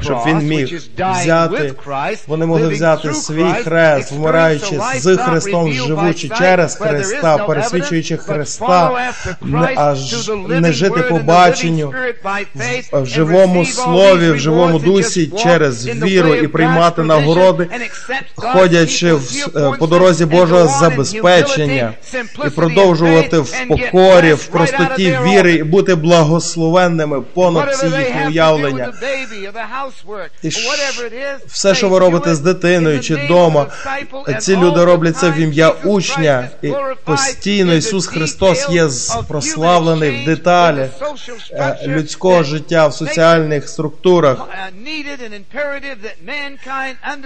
щоб 0.00 0.18
він 0.26 0.38
міг 0.38 0.80
взяти, 1.22 1.74
вони 2.26 2.46
могли 2.46 2.68
взяти 2.68 3.14
свій 3.14 3.52
хрест, 3.64 4.12
вмираючи 4.12 4.80
з 4.98 5.16
Христом, 5.16 5.72
живучи 5.72 6.28
через 6.38 6.76
Христа, 6.76 7.38
пересвідчуючи 7.38 8.16
Христа, 8.16 9.12
не 10.48 10.60
the 10.60 10.60
не 10.60 10.72
жити 10.72 11.00
по 11.00 11.18
баченню, 11.18 11.94
в 12.92 13.06
живому 13.06 13.64
слові, 13.64 14.30
в 14.30 14.38
живому 14.38 14.53
and 14.62 14.82
дусі, 14.82 15.30
через 15.42 15.86
віру 15.86 16.34
і 16.34 16.48
приймати 16.48 17.02
нагороди, 17.02 17.68
ходячи 18.36 19.12
в- 19.14 19.50
е, 19.56 19.72
по 19.78 19.86
дорозі 19.86 20.24
Божого 20.26 20.78
забезпечення 20.80 21.92
і 22.46 22.50
продовжувати 22.50 23.38
в 23.38 23.52
покорі, 23.68 24.32
в 24.32 24.46
простоті 24.46 25.18
віри 25.26 25.52
і 25.52 25.62
бути 25.62 25.94
благословенними 25.94 27.20
понад 27.20 27.68
всі 27.68 27.86
їхні 27.86 28.26
уявлення. 28.28 28.92
І 30.42 30.48
все, 31.46 31.74
що 31.74 31.88
ви 31.88 31.98
робите 31.98 32.34
з 32.34 32.40
дитиною 32.40 33.00
чи 33.00 33.16
and 34.26 34.36
ці 34.38 34.56
люди 34.56 34.84
роблять 34.84 35.16
це 35.16 35.30
в 35.30 35.36
ім'я 35.38 35.68
учня, 35.84 36.48
і 36.62 36.72
постійно 37.04 37.74
Ісус 37.74 38.06
Христос 38.06 38.68
є 38.70 38.88
прославлений 39.28 40.10
в 40.10 40.24
е, 41.52 41.78
structure 41.84 41.86
людського 41.86 42.42
життя 42.42 42.86
в 42.86 42.94
соціальних 42.94 43.68
структурах. 43.68 44.43
Uh, 44.44 44.68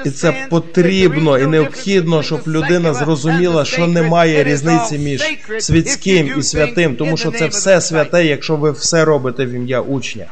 І 0.04 0.11
це 0.11 0.46
потрібно 0.50 1.38
і 1.38 1.46
необхідно, 1.46 2.22
щоб 2.22 2.48
людина 2.48 2.94
зрозуміла, 2.94 3.64
що 3.64 3.87
немає 3.87 4.44
різниці 4.44 4.98
між 4.98 5.22
світським 5.59 6.38
і 6.38 6.42
святим, 6.42 6.96
тому 6.96 7.16
що 7.16 7.31
це 7.31 7.46
все 7.46 7.81
святе, 7.81 8.24
якщо 8.24 8.57
ви 8.57 8.70
все 8.70 9.04
робите 9.04 9.46
в 9.46 9.50
ім'я 9.50 9.81
учня. 9.81 10.26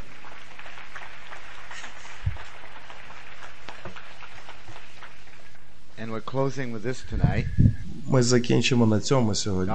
And 5.99 6.13
we're 6.13 6.21
closing 6.21 6.73
with 6.73 6.85
this 6.85 7.03
tonight. 7.13 7.47
Ми 8.09 8.23
закінчимо 8.23 8.87
на 8.87 9.01
цьому 9.01 9.35
сьогодні. 9.35 9.75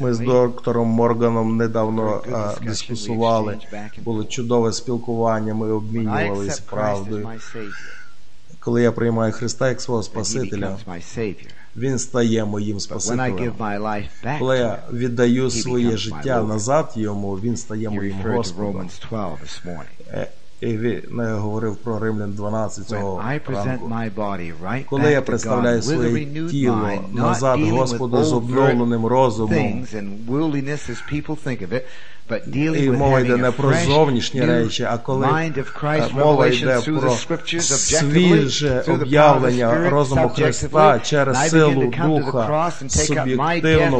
Ми 0.00 0.14
з 0.14 0.18
доктором 0.18 0.88
Морганом 0.88 1.56
недавно 1.56 2.22
а, 2.32 2.54
дискусували. 2.64 3.58
Було 4.04 4.24
чудове 4.24 4.72
спілкування, 4.72 5.54
ми 5.54 5.72
обмінювалися 5.72 6.62
правдою. 6.70 7.28
Коли 8.60 8.82
я 8.82 8.92
приймаю 8.92 9.32
Христа 9.32 9.68
як 9.68 9.80
свого 9.80 10.02
Спасителя. 10.02 10.76
Він 11.76 11.98
стає 11.98 12.44
моїм 12.44 12.80
Спасителем. 12.80 13.52
Коли 14.38 14.58
я 14.58 14.82
віддаю 14.92 15.50
своє 15.50 15.96
життя 15.96 16.42
назад 16.42 16.92
йому, 16.96 17.34
він 17.34 17.56
стає 17.56 17.90
моїм 17.90 18.16
Господом. 18.36 18.88
Romans 20.62 20.70
12 20.70 20.70
this 20.70 20.70
morning. 20.70 20.70
Е, 20.70 20.70
І 20.70 20.76
він 20.78 21.20
е, 21.20 21.32
говорив 21.32 21.76
про 21.76 21.98
Римлян 21.98 22.32
12 22.32 22.84
When 22.84 22.88
цього 22.88 23.22
ранку. 23.48 23.90
Коли 24.90 25.12
я 25.12 25.22
представляю 25.22 25.82
своє 25.82 26.26
тіло 26.50 26.90
назад 27.12 27.60
Господу 27.60 28.24
з 28.24 28.32
обновленим 28.32 29.06
розумом, 29.06 29.86
і 32.56 32.90
мова 32.90 33.20
йде 33.20 33.36
не 33.36 33.50
про 33.50 33.74
зовнішні 33.74 34.40
речі, 34.44 34.82
а 34.90 34.98
коли 34.98 35.26
е, 35.26 36.08
мова 36.12 36.46
йде 36.46 36.80
про 36.80 37.10
свіже 37.68 38.84
об'явлення 38.88 39.90
розуму 39.90 40.28
Христа 40.28 40.98
через 40.98 41.50
силу 41.50 41.92
Духа 42.06 42.72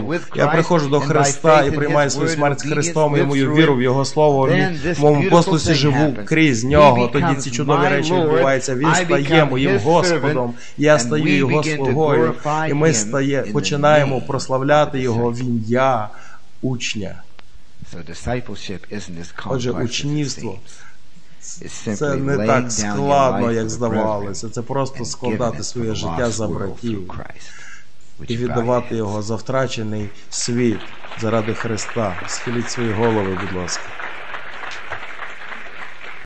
with 0.06 0.20
Я 0.34 0.46
приходжу 0.46 0.88
до 0.88 1.00
Христа 1.00 1.62
і 1.62 1.70
приймаю 1.70 2.10
свою 2.10 2.28
смерть 2.28 2.60
з 2.60 2.62
Христом 2.62 3.16
і 3.16 3.22
мою 3.22 3.54
віру 3.54 3.74
в 3.74 3.82
Його 3.82 4.04
Слово, 4.04 4.48
в 4.96 5.00
моєму 5.00 5.30
послусі 5.30 5.74
живу 5.74 5.94
happens. 5.94 6.24
He 6.52 6.68
нього. 6.68 7.08
Тоді 7.08 7.34
ці 7.34 7.50
чудові 7.50 7.88
речі 7.88 8.14
відбуваються. 8.14 8.74
Він 8.74 8.94
стає 8.94 9.44
моїм 9.44 9.78
Господом, 9.78 10.54
я 10.78 10.98
стаю 10.98 11.36
Його 11.36 11.62
слугою. 11.64 12.34
І 12.68 12.74
ми 12.74 12.92
стає, 12.92 13.42
починаємо 13.42 14.20
прославляти 14.20 15.00
Його 15.00 15.30
в 15.30 15.40
ім'я 15.40 16.08
учня. 16.62 17.22
Отже, 19.46 19.70
учнівство 19.70 20.58
Це 21.94 22.14
не 22.14 22.46
так 22.46 22.72
складно, 22.72 23.52
як 23.52 23.70
здавалося. 23.70 24.48
Це 24.48 24.62
просто 24.62 25.04
складати 25.04 25.62
своє 25.62 25.94
життя 25.94 26.30
за 26.30 26.48
братів 26.48 27.10
і 28.28 28.36
віддавати 28.36 28.96
його 28.96 29.22
за 29.22 29.36
втрачений 29.36 30.10
світ 30.30 30.80
заради 31.20 31.54
Христа. 31.54 32.16
Схиліть 32.26 32.70
свої 32.70 32.92
голови, 32.92 33.38
будь 33.40 33.52
ласка. 33.52 33.82